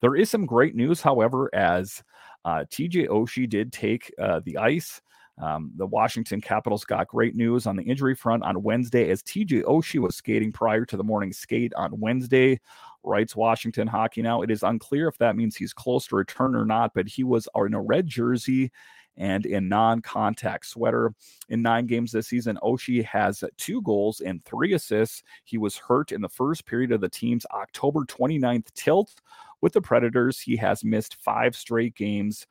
There 0.00 0.16
is 0.16 0.28
some 0.28 0.44
great 0.46 0.74
news, 0.74 1.00
however, 1.00 1.54
as 1.54 2.02
uh, 2.44 2.64
TJ 2.70 3.08
Oshie 3.08 3.48
did 3.48 3.72
take 3.72 4.12
uh, 4.18 4.40
the 4.44 4.56
ice. 4.56 5.00
Um, 5.40 5.72
the 5.76 5.86
Washington 5.86 6.40
Capitals 6.40 6.84
got 6.84 7.08
great 7.08 7.34
news 7.34 7.66
on 7.66 7.76
the 7.76 7.82
injury 7.82 8.14
front 8.14 8.42
on 8.42 8.62
Wednesday 8.62 9.10
as 9.10 9.22
TJ 9.22 9.62
Oshie 9.62 10.00
was 10.00 10.16
skating 10.16 10.52
prior 10.52 10.84
to 10.84 10.96
the 10.96 11.04
morning 11.04 11.32
skate 11.32 11.72
on 11.74 11.98
Wednesday. 11.98 12.60
Writes 13.02 13.34
Washington 13.34 13.88
Hockey 13.88 14.20
Now. 14.20 14.42
It 14.42 14.50
is 14.50 14.62
unclear 14.62 15.08
if 15.08 15.16
that 15.18 15.36
means 15.36 15.56
he's 15.56 15.72
close 15.72 16.06
to 16.08 16.16
return 16.16 16.54
or 16.54 16.66
not, 16.66 16.92
but 16.94 17.08
he 17.08 17.24
was 17.24 17.48
in 17.56 17.74
a 17.74 17.80
red 17.80 18.06
jersey 18.06 18.70
and 19.16 19.46
in 19.46 19.68
non-contact 19.68 20.66
sweater. 20.66 21.14
In 21.48 21.62
nine 21.62 21.86
games 21.86 22.12
this 22.12 22.28
season, 22.28 22.58
Oshie 22.62 23.04
has 23.04 23.42
two 23.56 23.80
goals 23.82 24.20
and 24.20 24.44
three 24.44 24.74
assists. 24.74 25.22
He 25.44 25.58
was 25.58 25.76
hurt 25.76 26.12
in 26.12 26.20
the 26.20 26.28
first 26.28 26.66
period 26.66 26.92
of 26.92 27.00
the 27.00 27.08
team's 27.08 27.46
October 27.52 28.00
29th 28.00 28.72
tilt 28.74 29.14
with 29.62 29.72
the 29.72 29.80
Predators. 29.80 30.40
He 30.40 30.56
has 30.56 30.84
missed 30.84 31.16
five 31.16 31.56
straight 31.56 31.94
games 31.94 32.46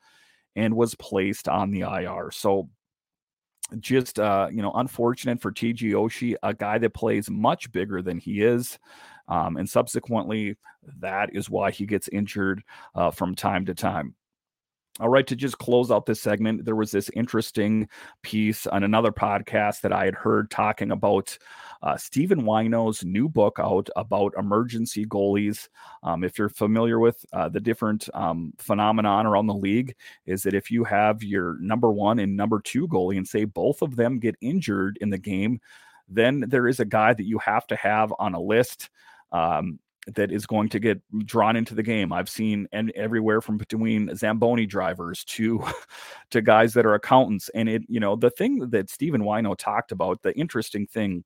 and 0.56 0.74
was 0.74 0.94
placed 0.96 1.48
on 1.48 1.70
the 1.70 1.80
IR. 1.80 2.30
So 2.32 2.68
just 3.78 4.18
uh, 4.18 4.48
you 4.50 4.62
know 4.62 4.72
unfortunate 4.74 5.40
for 5.40 5.52
TJ 5.52 5.92
Oshie, 5.92 6.34
a 6.42 6.54
guy 6.54 6.78
that 6.78 6.94
plays 6.94 7.30
much 7.30 7.70
bigger 7.72 8.02
than 8.02 8.18
he 8.18 8.42
is. 8.42 8.78
Um, 9.28 9.56
and 9.56 9.68
subsequently, 9.68 10.56
that 10.98 11.34
is 11.34 11.48
why 11.48 11.70
he 11.70 11.86
gets 11.86 12.08
injured 12.08 12.62
uh, 12.94 13.10
from 13.10 13.34
time 13.34 13.66
to 13.66 13.74
time. 13.74 14.14
All 14.98 15.08
right, 15.08 15.26
to 15.28 15.36
just 15.36 15.56
close 15.56 15.90
out 15.90 16.04
this 16.04 16.20
segment, 16.20 16.64
there 16.64 16.76
was 16.76 16.90
this 16.90 17.08
interesting 17.14 17.88
piece 18.22 18.66
on 18.66 18.82
another 18.82 19.12
podcast 19.12 19.80
that 19.80 19.92
I 19.92 20.04
had 20.04 20.14
heard 20.14 20.50
talking 20.50 20.90
about 20.90 21.38
uh, 21.82 21.96
Stephen 21.96 22.42
Whyno's 22.42 23.02
new 23.04 23.28
book 23.28 23.58
out 23.58 23.88
about 23.96 24.34
emergency 24.36 25.06
goalies. 25.06 25.68
Um, 26.02 26.22
if 26.22 26.38
you're 26.38 26.50
familiar 26.50 26.98
with 26.98 27.24
uh, 27.32 27.48
the 27.48 27.60
different 27.60 28.10
um, 28.12 28.52
phenomenon 28.58 29.26
around 29.26 29.46
the 29.46 29.54
league, 29.54 29.94
is 30.26 30.42
that 30.42 30.54
if 30.54 30.70
you 30.70 30.84
have 30.84 31.22
your 31.22 31.56
number 31.60 31.90
one 31.90 32.18
and 32.18 32.36
number 32.36 32.60
two 32.60 32.86
goalie 32.88 33.16
and 33.16 33.26
say 33.26 33.44
both 33.44 33.80
of 33.80 33.96
them 33.96 34.18
get 34.18 34.36
injured 34.42 34.98
in 35.00 35.08
the 35.08 35.18
game, 35.18 35.60
then 36.08 36.44
there 36.48 36.68
is 36.68 36.80
a 36.80 36.84
guy 36.84 37.14
that 37.14 37.26
you 37.26 37.38
have 37.38 37.66
to 37.68 37.76
have 37.76 38.12
on 38.18 38.34
a 38.34 38.40
list. 38.40 38.90
Um, 39.32 39.78
that 40.06 40.32
is 40.32 40.46
going 40.46 40.68
to 40.70 40.80
get 40.80 41.00
drawn 41.26 41.56
into 41.56 41.74
the 41.74 41.82
game. 41.82 42.12
I've 42.12 42.28
seen 42.28 42.66
and 42.72 42.90
everywhere 42.92 43.40
from 43.40 43.58
between 43.58 44.14
Zamboni 44.16 44.66
drivers 44.66 45.24
to 45.24 45.64
to 46.30 46.40
guys 46.40 46.74
that 46.74 46.86
are 46.86 46.94
accountants. 46.94 47.48
And 47.50 47.68
it, 47.68 47.82
you 47.88 48.00
know, 48.00 48.16
the 48.16 48.30
thing 48.30 48.70
that 48.70 48.90
Stephen 48.90 49.22
Whyno 49.22 49.56
talked 49.56 49.92
about, 49.92 50.22
the 50.22 50.36
interesting 50.36 50.86
thing 50.86 51.24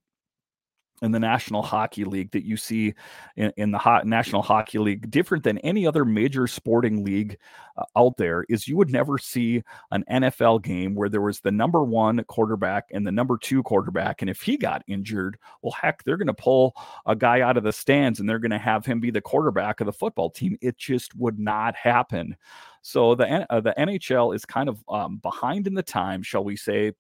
in 1.04 1.12
the 1.12 1.20
National 1.20 1.62
Hockey 1.62 2.04
League 2.04 2.30
that 2.30 2.44
you 2.44 2.56
see 2.56 2.94
in, 3.36 3.52
in 3.56 3.70
the 3.70 3.78
Ho- 3.78 4.00
National 4.04 4.42
Hockey 4.42 4.78
League, 4.78 5.10
different 5.10 5.44
than 5.44 5.58
any 5.58 5.86
other 5.86 6.04
major 6.04 6.46
sporting 6.46 7.04
league 7.04 7.36
uh, 7.76 7.84
out 7.94 8.16
there, 8.16 8.46
is 8.48 8.66
you 8.66 8.76
would 8.76 8.90
never 8.90 9.18
see 9.18 9.62
an 9.90 10.02
NFL 10.10 10.62
game 10.62 10.94
where 10.94 11.10
there 11.10 11.20
was 11.20 11.40
the 11.40 11.50
number 11.50 11.84
one 11.84 12.24
quarterback 12.24 12.86
and 12.90 13.06
the 13.06 13.12
number 13.12 13.36
two 13.36 13.62
quarterback. 13.62 14.22
And 14.22 14.30
if 14.30 14.40
he 14.40 14.56
got 14.56 14.82
injured, 14.88 15.38
well, 15.62 15.76
heck, 15.80 16.02
they're 16.04 16.16
going 16.16 16.26
to 16.26 16.34
pull 16.34 16.74
a 17.06 17.14
guy 17.14 17.42
out 17.42 17.58
of 17.58 17.64
the 17.64 17.72
stands 17.72 18.18
and 18.18 18.28
they're 18.28 18.38
going 18.38 18.50
to 18.50 18.58
have 18.58 18.86
him 18.86 18.98
be 18.98 19.10
the 19.10 19.20
quarterback 19.20 19.80
of 19.80 19.86
the 19.86 19.92
football 19.92 20.30
team. 20.30 20.56
It 20.62 20.78
just 20.78 21.14
would 21.16 21.38
not 21.38 21.76
happen. 21.76 22.34
So 22.80 23.14
the 23.14 23.46
uh, 23.50 23.60
the 23.60 23.74
NHL 23.78 24.34
is 24.34 24.44
kind 24.44 24.68
of 24.68 24.82
um, 24.88 25.18
behind 25.18 25.66
in 25.66 25.74
the 25.74 25.82
time, 25.82 26.22
shall 26.22 26.44
we 26.44 26.56
say, 26.56 26.92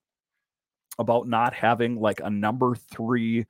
about 0.98 1.26
not 1.26 1.54
having 1.54 1.96
like 1.96 2.20
a 2.22 2.30
number 2.30 2.74
three 2.74 3.46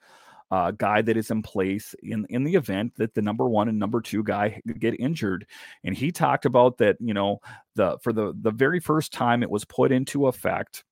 uh, 0.51 0.71
guy 0.73 1.03
that 1.03 1.17
is 1.17 1.31
in 1.31 1.43
place 1.43 1.95
in 2.03 2.27
in 2.31 2.45
the 2.45 2.55
event 2.55 2.93
that 2.97 3.15
the 3.15 3.23
number 3.23 3.49
one 3.49 3.69
and 3.69 3.79
number 3.79 4.01
two 4.01 4.23
guy 4.23 4.61
get 4.79 4.99
injured. 5.01 5.47
And 5.85 5.97
he 5.97 6.13
talked 6.13 6.47
about 6.47 6.79
that, 6.79 6.97
you 7.01 7.15
know, 7.15 7.41
the 7.75 7.99
for 8.03 8.13
the 8.13 8.35
the 8.41 8.51
very 8.51 8.81
first 8.81 9.13
time 9.13 9.43
it 9.43 9.51
was 9.51 9.65
put 9.65 9.93
into 9.93 10.27
effect 10.27 10.85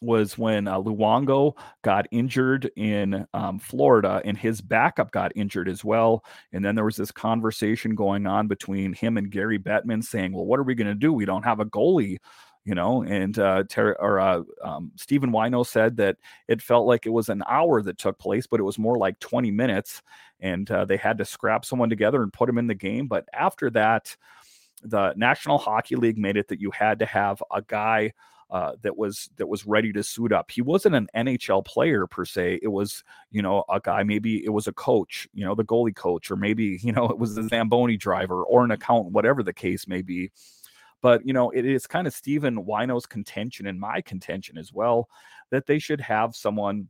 was 0.00 0.36
when 0.36 0.68
uh, 0.68 0.78
Luongo 0.78 1.56
got 1.82 2.06
injured 2.10 2.70
in 2.76 3.26
um, 3.32 3.58
Florida 3.58 4.20
and 4.24 4.36
his 4.36 4.60
backup 4.60 5.10
got 5.10 5.32
injured 5.34 5.68
as 5.68 5.84
well. 5.84 6.24
And 6.52 6.64
then 6.64 6.74
there 6.74 6.84
was 6.84 6.96
this 6.96 7.10
conversation 7.10 7.94
going 7.94 8.26
on 8.26 8.46
between 8.48 8.92
him 8.92 9.16
and 9.16 9.30
Gary 9.30 9.58
Bettman 9.58 10.04
saying, 10.04 10.32
well, 10.32 10.44
what 10.44 10.60
are 10.60 10.64
we 10.64 10.74
going 10.74 10.88
to 10.88 10.94
do? 10.94 11.12
We 11.12 11.24
don't 11.24 11.44
have 11.44 11.60
a 11.60 11.64
goalie 11.64 12.18
you 12.64 12.74
know 12.74 13.02
and 13.02 13.38
uh, 13.38 13.64
Ter- 13.68 13.96
or 13.98 14.20
uh, 14.20 14.42
um, 14.62 14.92
stephen 14.96 15.30
whyno 15.30 15.66
said 15.66 15.96
that 15.98 16.16
it 16.48 16.62
felt 16.62 16.86
like 16.86 17.06
it 17.06 17.10
was 17.10 17.28
an 17.28 17.42
hour 17.48 17.82
that 17.82 17.98
took 17.98 18.18
place 18.18 18.46
but 18.46 18.60
it 18.60 18.64
was 18.64 18.78
more 18.78 18.96
like 18.96 19.18
20 19.20 19.50
minutes 19.50 20.02
and 20.40 20.70
uh, 20.70 20.84
they 20.84 20.96
had 20.96 21.18
to 21.18 21.24
scrap 21.24 21.64
someone 21.64 21.90
together 21.90 22.22
and 22.22 22.32
put 22.32 22.48
him 22.48 22.58
in 22.58 22.66
the 22.66 22.74
game 22.74 23.06
but 23.06 23.26
after 23.32 23.70
that 23.70 24.16
the 24.82 25.12
national 25.16 25.58
hockey 25.58 25.96
league 25.96 26.18
made 26.18 26.36
it 26.36 26.48
that 26.48 26.60
you 26.60 26.70
had 26.70 26.98
to 26.98 27.06
have 27.06 27.42
a 27.52 27.62
guy 27.62 28.12
uh, 28.50 28.72
that 28.82 28.96
was 28.96 29.30
that 29.36 29.48
was 29.48 29.66
ready 29.66 29.92
to 29.92 30.02
suit 30.02 30.32
up. 30.32 30.50
He 30.50 30.62
wasn't 30.62 30.94
an 30.94 31.08
NHL 31.16 31.64
player 31.64 32.06
per 32.06 32.24
se. 32.24 32.60
It 32.62 32.68
was 32.68 33.02
you 33.30 33.42
know 33.42 33.64
a 33.68 33.80
guy. 33.80 34.02
Maybe 34.04 34.44
it 34.44 34.50
was 34.50 34.68
a 34.68 34.72
coach, 34.72 35.26
you 35.32 35.44
know, 35.44 35.54
the 35.54 35.64
goalie 35.64 35.94
coach, 35.96 36.30
or 36.30 36.36
maybe 36.36 36.78
you 36.82 36.92
know 36.92 37.06
it 37.06 37.18
was 37.18 37.34
the 37.34 37.48
Zamboni 37.48 37.96
driver 37.96 38.44
or 38.44 38.64
an 38.64 38.70
accountant, 38.70 39.12
whatever 39.12 39.42
the 39.42 39.52
case 39.52 39.88
may 39.88 40.02
be. 40.02 40.30
But, 41.04 41.26
you 41.26 41.34
know, 41.34 41.50
it 41.50 41.66
is 41.66 41.86
kind 41.86 42.06
of 42.06 42.14
Stephen 42.14 42.64
Whyno's 42.64 43.04
contention 43.04 43.66
and 43.66 43.78
my 43.78 44.00
contention 44.00 44.56
as 44.56 44.72
well 44.72 45.10
that 45.50 45.66
they 45.66 45.78
should 45.78 46.00
have 46.00 46.34
someone 46.34 46.88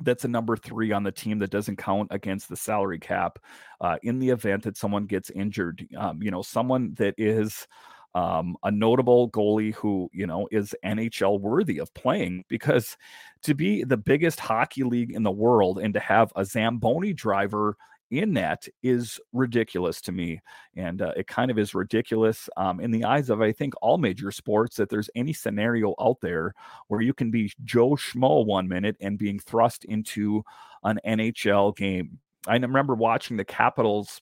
that's 0.00 0.24
a 0.24 0.28
number 0.28 0.56
three 0.56 0.92
on 0.92 1.02
the 1.02 1.10
team 1.10 1.40
that 1.40 1.50
doesn't 1.50 1.74
count 1.74 2.06
against 2.12 2.48
the 2.48 2.56
salary 2.56 3.00
cap 3.00 3.40
uh, 3.80 3.96
in 4.04 4.20
the 4.20 4.30
event 4.30 4.62
that 4.62 4.76
someone 4.76 5.06
gets 5.06 5.30
injured. 5.30 5.84
Um, 5.98 6.22
you 6.22 6.30
know, 6.30 6.40
someone 6.40 6.94
that 6.98 7.16
is 7.18 7.66
um, 8.14 8.56
a 8.62 8.70
notable 8.70 9.28
goalie 9.30 9.74
who, 9.74 10.08
you 10.12 10.28
know, 10.28 10.46
is 10.52 10.72
NHL 10.84 11.40
worthy 11.40 11.80
of 11.80 11.92
playing 11.94 12.44
because 12.46 12.96
to 13.42 13.54
be 13.54 13.82
the 13.82 13.96
biggest 13.96 14.38
hockey 14.38 14.84
league 14.84 15.10
in 15.10 15.24
the 15.24 15.32
world 15.32 15.80
and 15.80 15.94
to 15.94 16.00
have 16.00 16.32
a 16.36 16.44
Zamboni 16.44 17.12
driver 17.12 17.76
in 18.10 18.34
that 18.34 18.66
is 18.82 19.20
ridiculous 19.32 20.00
to 20.02 20.12
me. 20.12 20.40
And 20.76 21.02
uh, 21.02 21.12
it 21.16 21.26
kind 21.26 21.50
of 21.50 21.58
is 21.58 21.74
ridiculous 21.74 22.48
um, 22.56 22.80
in 22.80 22.90
the 22.90 23.04
eyes 23.04 23.30
of, 23.30 23.40
I 23.40 23.52
think, 23.52 23.74
all 23.82 23.98
major 23.98 24.30
sports 24.30 24.76
that 24.76 24.88
there's 24.88 25.10
any 25.14 25.32
scenario 25.32 25.94
out 26.00 26.18
there 26.20 26.54
where 26.88 27.00
you 27.00 27.14
can 27.14 27.30
be 27.30 27.52
Joe 27.64 27.90
Schmo 27.90 28.46
one 28.46 28.68
minute 28.68 28.96
and 29.00 29.18
being 29.18 29.38
thrust 29.38 29.84
into 29.84 30.42
an 30.84 31.00
NHL 31.06 31.76
game. 31.76 32.18
I 32.46 32.56
remember 32.56 32.94
watching 32.94 33.36
the 33.36 33.44
Capitals 33.44 34.20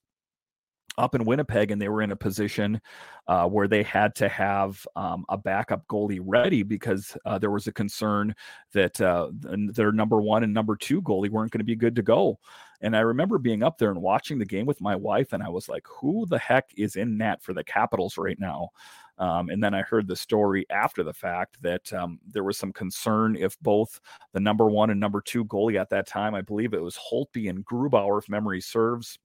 up 0.98 1.14
in 1.14 1.24
Winnipeg, 1.24 1.70
and 1.70 1.80
they 1.80 1.88
were 1.88 2.02
in 2.02 2.12
a 2.12 2.16
position 2.16 2.80
uh, 3.26 3.46
where 3.48 3.68
they 3.68 3.82
had 3.82 4.14
to 4.16 4.28
have 4.28 4.86
um, 4.96 5.24
a 5.28 5.36
backup 5.36 5.86
goalie 5.88 6.20
ready 6.22 6.62
because 6.62 7.16
uh, 7.24 7.38
there 7.38 7.50
was 7.50 7.66
a 7.66 7.72
concern 7.72 8.34
that 8.72 9.00
uh, 9.00 9.30
their 9.32 9.92
number 9.92 10.20
one 10.20 10.44
and 10.44 10.54
number 10.54 10.76
two 10.76 11.02
goalie 11.02 11.30
weren't 11.30 11.50
going 11.50 11.60
to 11.60 11.64
be 11.64 11.76
good 11.76 11.96
to 11.96 12.02
go. 12.02 12.38
And 12.80 12.96
I 12.96 13.00
remember 13.00 13.38
being 13.38 13.62
up 13.62 13.78
there 13.78 13.90
and 13.90 14.02
watching 14.02 14.38
the 14.38 14.44
game 14.44 14.66
with 14.66 14.80
my 14.80 14.94
wife, 14.94 15.32
and 15.32 15.42
I 15.42 15.48
was 15.48 15.68
like, 15.68 15.86
"Who 16.00 16.26
the 16.26 16.38
heck 16.38 16.70
is 16.76 16.96
in 16.96 17.16
net 17.16 17.42
for 17.42 17.54
the 17.54 17.64
Capitals 17.64 18.18
right 18.18 18.38
now?" 18.38 18.70
Um, 19.18 19.48
and 19.48 19.62
then 19.62 19.74
I 19.74 19.82
heard 19.82 20.08
the 20.08 20.16
story 20.16 20.66
after 20.70 21.02
the 21.04 21.12
fact 21.12 21.62
that 21.62 21.92
um, 21.92 22.18
there 22.26 22.42
was 22.42 22.58
some 22.58 22.72
concern 22.72 23.36
if 23.36 23.58
both 23.60 24.00
the 24.32 24.40
number 24.40 24.66
one 24.66 24.90
and 24.90 24.98
number 24.98 25.20
two 25.20 25.44
goalie 25.44 25.80
at 25.80 25.88
that 25.90 26.06
time, 26.06 26.34
I 26.34 26.40
believe 26.40 26.74
it 26.74 26.82
was 26.82 26.98
Holtby 26.98 27.48
and 27.48 27.64
Grubauer, 27.64 28.18
if 28.20 28.28
memory 28.28 28.60
serves, 28.60 29.18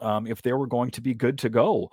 um, 0.00 0.26
if 0.26 0.42
they 0.42 0.52
were 0.52 0.66
going 0.66 0.90
to 0.92 1.00
be 1.00 1.14
good 1.14 1.38
to 1.38 1.48
go. 1.48 1.90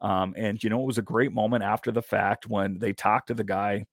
Um, 0.00 0.34
and, 0.36 0.62
you 0.62 0.70
know, 0.70 0.80
it 0.80 0.86
was 0.86 0.98
a 0.98 1.02
great 1.02 1.32
moment 1.32 1.64
after 1.64 1.90
the 1.90 2.02
fact 2.02 2.46
when 2.46 2.78
they 2.78 2.92
talked 2.92 3.28
to 3.28 3.34
the 3.34 3.44
guy 3.44 3.84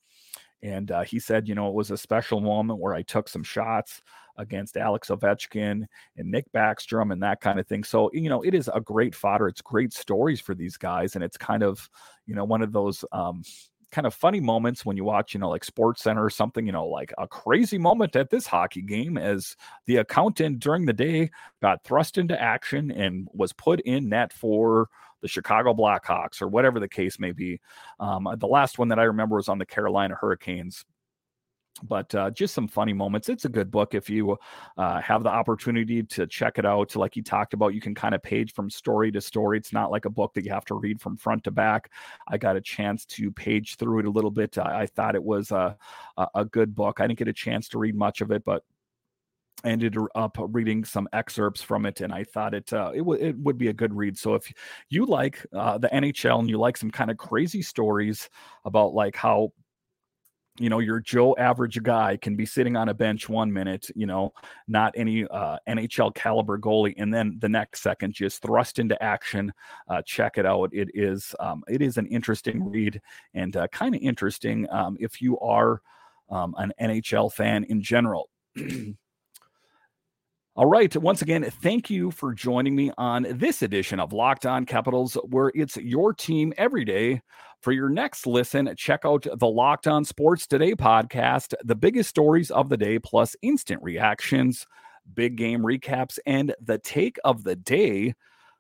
and 0.66 0.90
uh, 0.92 1.04
he 1.04 1.20
said, 1.20 1.48
you 1.48 1.56
know, 1.56 1.68
it 1.68 1.74
was 1.76 1.92
a 1.92 1.98
special 1.98 2.42
moment 2.42 2.80
where 2.80 2.94
I 2.94 3.04
took 3.04 3.30
some 3.30 3.44
shots 3.44 4.02
against 4.38 4.78
Alex 4.78 5.10
Ovechkin 5.10 5.86
and 6.18 6.32
Nick 6.32 6.52
Backstrom 6.54 7.14
and 7.14 7.22
that 7.24 7.40
kind 7.40 7.60
of 7.60 7.68
thing. 7.68 7.84
So, 7.84 8.10
you 8.14 8.30
know, 8.30 8.42
it 8.42 8.54
is 8.54 8.70
a 8.74 8.82
great 8.82 9.14
fodder. 9.14 9.48
It's 9.48 9.62
great 9.62 9.94
stories 9.94 10.42
for 10.42 10.56
these 10.56 10.76
guys. 10.76 11.16
And 11.16 11.24
it's 11.24 11.38
kind 11.38 11.64
of, 11.64 11.88
you 12.26 12.36
know, 12.36 12.46
one 12.46 12.62
of 12.62 12.72
those, 12.72 13.06
um, 13.12 13.44
kind 13.92 14.08
of 14.08 14.14
funny 14.14 14.40
moments 14.40 14.86
when 14.86 14.98
you 14.98 15.04
watch, 15.04 15.34
you 15.34 15.40
know, 15.40 15.50
like 15.50 15.64
Sports 15.64 16.04
Center 16.04 16.24
or 16.24 16.30
something, 16.30 16.66
you 16.66 16.72
know, 16.72 16.88
like 16.88 17.14
a 17.18 17.28
crazy 17.28 17.78
moment 17.78 18.16
at 18.16 18.30
this 18.30 18.48
hockey 18.48 18.82
game 18.82 19.18
as 19.18 19.56
the 19.86 19.98
accountant 19.98 20.60
during 20.60 20.86
the 20.86 20.94
day 20.94 21.32
got 21.62 21.84
thrust 21.84 22.18
into 22.18 22.40
action 22.40 22.92
and 22.92 23.28
was 23.34 23.54
put 23.54 23.80
in 23.82 24.10
net 24.10 24.34
for 24.34 24.90
the 25.22 25.28
Chicago 25.28 25.74
Blackhawks 25.74 26.42
or 26.42 26.48
whatever 26.48 26.80
the 26.80 26.88
case 26.88 27.20
may 27.20 27.32
be. 27.32 27.60
Um, 28.00 28.28
the 28.38 28.48
last 28.48 28.78
one 28.78 28.90
that 28.90 29.00
I 29.00 29.04
remember 29.04 29.38
was 29.38 29.50
on 29.50 29.58
the 29.58 29.66
Carolina 29.66 30.16
Hurricanes 30.16 30.86
but 31.84 32.14
uh, 32.16 32.32
just 32.32 32.54
some 32.54 32.68
funny 32.68 32.94
moments. 32.94 33.30
It's 33.30 33.46
a 33.46 33.50
good 33.50 33.70
book 33.70 33.94
if 33.94 34.10
you 34.10 34.38
uh, 34.78 35.02
have 35.02 35.24
the 35.24 35.30
opportunity 35.30 36.04
to 36.04 36.26
check 36.28 36.58
it 36.58 36.66
out. 36.66 36.96
Like 36.96 37.14
he 37.14 37.22
talked 37.22 37.54
about, 37.54 37.74
you 37.74 37.82
can 37.82 37.94
kind 37.94 38.16
of 38.16 38.24
page 38.24 38.54
from 38.54 38.70
story 38.70 39.12
to 39.12 39.22
story. 39.22 39.58
It's 39.58 39.74
not 39.74 39.92
like 39.92 40.06
a 40.06 40.10
book 40.10 40.34
that 40.34 40.46
you 40.46 40.52
have 40.52 40.66
to 40.66 40.76
read 40.76 41.02
from 41.02 41.18
front 41.18 41.44
to 41.46 41.52
back. 41.52 41.92
I 42.28 42.38
got 42.38 42.56
a 42.56 42.62
chance 42.62 43.06
to 43.08 43.32
page 43.32 43.76
through 43.76 44.00
it 44.00 44.06
a 44.06 44.10
little 44.10 44.32
bit. 44.32 44.58
I, 44.58 44.82
I 44.82 44.86
thought 44.86 45.16
it 45.16 45.24
was 45.24 45.52
a, 45.52 45.76
a 46.34 46.46
good 46.46 46.76
book. 46.76 47.02
I 47.02 47.08
didn't 47.08 47.20
get 47.20 47.28
a 47.28 47.34
chance 47.34 47.68
to 47.70 47.78
read 47.78 47.96
much 47.96 48.22
of 48.22 48.32
it, 48.32 48.46
but 48.46 48.64
ended 49.64 49.98
up 50.16 50.38
reading 50.40 50.86
some 50.86 51.10
excerpts 51.12 51.62
from 51.62 51.86
it, 51.86 52.02
and 52.02 52.14
I 52.14 52.24
thought 52.24 52.54
it 52.54 52.72
uh, 52.72 52.92
it, 52.94 53.00
w- 53.00 53.22
it 53.22 53.38
would 53.38 53.58
be 53.58 53.70
a 53.70 53.74
good 53.74 53.94
read. 53.94 54.18
So 54.18 54.36
if 54.36 54.52
you 54.90 55.06
like 55.06 55.46
uh, 55.54 55.78
the 55.78 55.88
NHL 55.88 56.40
and 56.40 56.50
you 56.50 56.58
like 56.58 56.78
some 56.78 56.92
kind 56.92 57.10
of 57.10 57.18
crazy 57.18 57.62
stories 57.62 58.30
about 58.64 58.94
like 58.94 59.16
how 59.16 59.52
you 60.58 60.70
know 60.70 60.80
your 60.80 61.00
joe 61.00 61.36
average 61.38 61.82
guy 61.84 62.18
can 62.18 62.36
be 62.36 62.46
sitting 62.46 62.78
on 62.78 62.90
a 62.90 62.94
bench 62.94 63.28
one 63.28 63.52
minute 63.52 63.90
you 63.94 64.06
know 64.06 64.32
not 64.68 64.94
any 64.96 65.26
uh, 65.28 65.58
nhl 65.68 66.14
caliber 66.16 66.58
goalie 66.58 66.94
and 66.98 67.14
then 67.14 67.38
the 67.40 67.50
next 67.50 67.82
second 67.82 68.14
just 68.14 68.42
thrust 68.42 68.80
into 68.80 69.02
action 69.04 69.52
uh, 69.90 70.02
check 70.06 70.38
it 70.38 70.46
out. 70.46 70.70
It 70.74 70.90
is 70.94 71.36
um, 71.40 71.64
it 71.68 71.82
is 71.82 71.98
an 71.98 72.08
interesting 72.08 72.64
read 72.70 73.02
and 73.34 73.56
uh, 73.56 73.68
kind 73.68 73.96
of 73.96 74.02
interesting 74.02 74.68
um, 74.72 74.98
if 75.00 75.22
you 75.22 75.40
are 75.40 75.82
um, 76.30 76.56
an 76.58 76.74
nhl 76.82 77.32
fan 77.32 77.64
in 77.66 77.82
general 77.82 78.30
All 80.58 80.68
right. 80.68 80.96
Once 80.96 81.22
again, 81.22 81.44
thank 81.62 81.90
you 81.90 82.12
for 82.12 82.34
joining 82.34 82.76
me 82.78 82.90
on 82.98 83.28
this 83.30 83.62
edition 83.62 84.00
of 84.00 84.14
Locked 84.14 84.46
On 84.46 84.66
Capitals, 84.66 85.16
where 85.26 85.52
it's 85.54 85.76
your 85.76 86.14
team 86.14 86.54
every 86.58 86.86
day. 86.86 87.22
For 87.62 87.74
your 87.74 87.90
next 87.90 88.26
listen, 88.26 88.74
check 88.78 89.02
out 89.04 89.28
the 89.36 89.48
Locked 89.48 89.86
On 89.86 90.06
Sports 90.06 90.48
Today 90.48 90.74
podcast, 90.74 91.56
the 91.66 91.76
biggest 91.76 92.10
stories 92.10 92.52
of 92.52 92.70
the 92.70 92.78
day, 92.78 93.00
plus 93.00 93.36
instant 93.42 93.84
reactions, 93.84 94.66
big 95.14 95.36
game 95.36 95.60
recaps, 95.62 96.20
and 96.26 96.56
the 96.62 96.78
take 96.78 97.18
of 97.26 97.44
the 97.44 97.58
day 97.58 98.14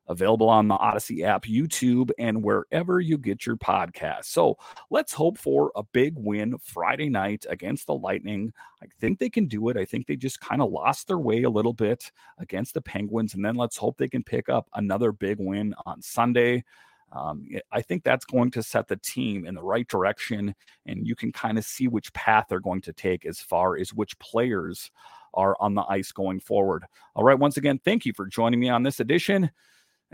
available 0.07 0.49
on 0.49 0.67
the 0.67 0.77
Audacy 0.77 1.23
app, 1.23 1.43
YouTube, 1.43 2.11
and 2.19 2.43
wherever 2.43 2.99
you 2.99 3.17
get 3.17 3.45
your 3.45 3.57
podcasts. 3.57 4.25
So 4.25 4.57
let's 4.89 5.13
hope 5.13 5.37
for 5.37 5.71
a 5.75 5.83
big 5.83 6.13
win 6.15 6.57
Friday 6.59 7.09
night 7.09 7.45
against 7.49 7.87
the 7.87 7.95
Lightning. 7.95 8.53
I 8.81 8.87
think 8.99 9.19
they 9.19 9.29
can 9.29 9.47
do 9.47 9.69
it. 9.69 9.77
I 9.77 9.85
think 9.85 10.07
they 10.07 10.15
just 10.15 10.39
kind 10.39 10.61
of 10.61 10.71
lost 10.71 11.07
their 11.07 11.19
way 11.19 11.43
a 11.43 11.49
little 11.49 11.73
bit 11.73 12.11
against 12.37 12.73
the 12.73 12.81
Penguins. 12.81 13.33
And 13.33 13.43
then 13.43 13.55
let's 13.55 13.77
hope 13.77 13.97
they 13.97 14.09
can 14.09 14.23
pick 14.23 14.49
up 14.49 14.67
another 14.75 15.11
big 15.11 15.37
win 15.39 15.73
on 15.85 16.01
Sunday. 16.01 16.63
Um, 17.11 17.47
I 17.71 17.81
think 17.81 18.03
that's 18.03 18.25
going 18.25 18.51
to 18.51 18.63
set 18.63 18.87
the 18.87 18.97
team 18.97 19.45
in 19.45 19.55
the 19.55 19.63
right 19.63 19.87
direction, 19.87 20.53
and 20.85 21.07
you 21.07 21.15
can 21.15 21.31
kind 21.31 21.57
of 21.57 21.63
see 21.63 21.87
which 21.87 22.11
path 22.13 22.47
they're 22.49 22.59
going 22.59 22.81
to 22.81 22.93
take 22.93 23.25
as 23.25 23.39
far 23.39 23.77
as 23.77 23.93
which 23.93 24.17
players 24.19 24.91
are 25.33 25.55
on 25.59 25.75
the 25.75 25.85
ice 25.87 26.11
going 26.11 26.39
forward. 26.39 26.83
All 27.15 27.23
right, 27.23 27.37
once 27.37 27.57
again, 27.57 27.79
thank 27.85 28.05
you 28.05 28.13
for 28.13 28.25
joining 28.25 28.59
me 28.59 28.69
on 28.69 28.83
this 28.83 28.99
edition 28.99 29.51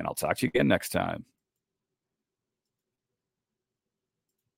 and 0.01 0.07
I'll 0.07 0.15
talk 0.15 0.37
to 0.37 0.45
you 0.47 0.51
again 0.53 0.67
next 0.67 0.89
time. 0.89 1.25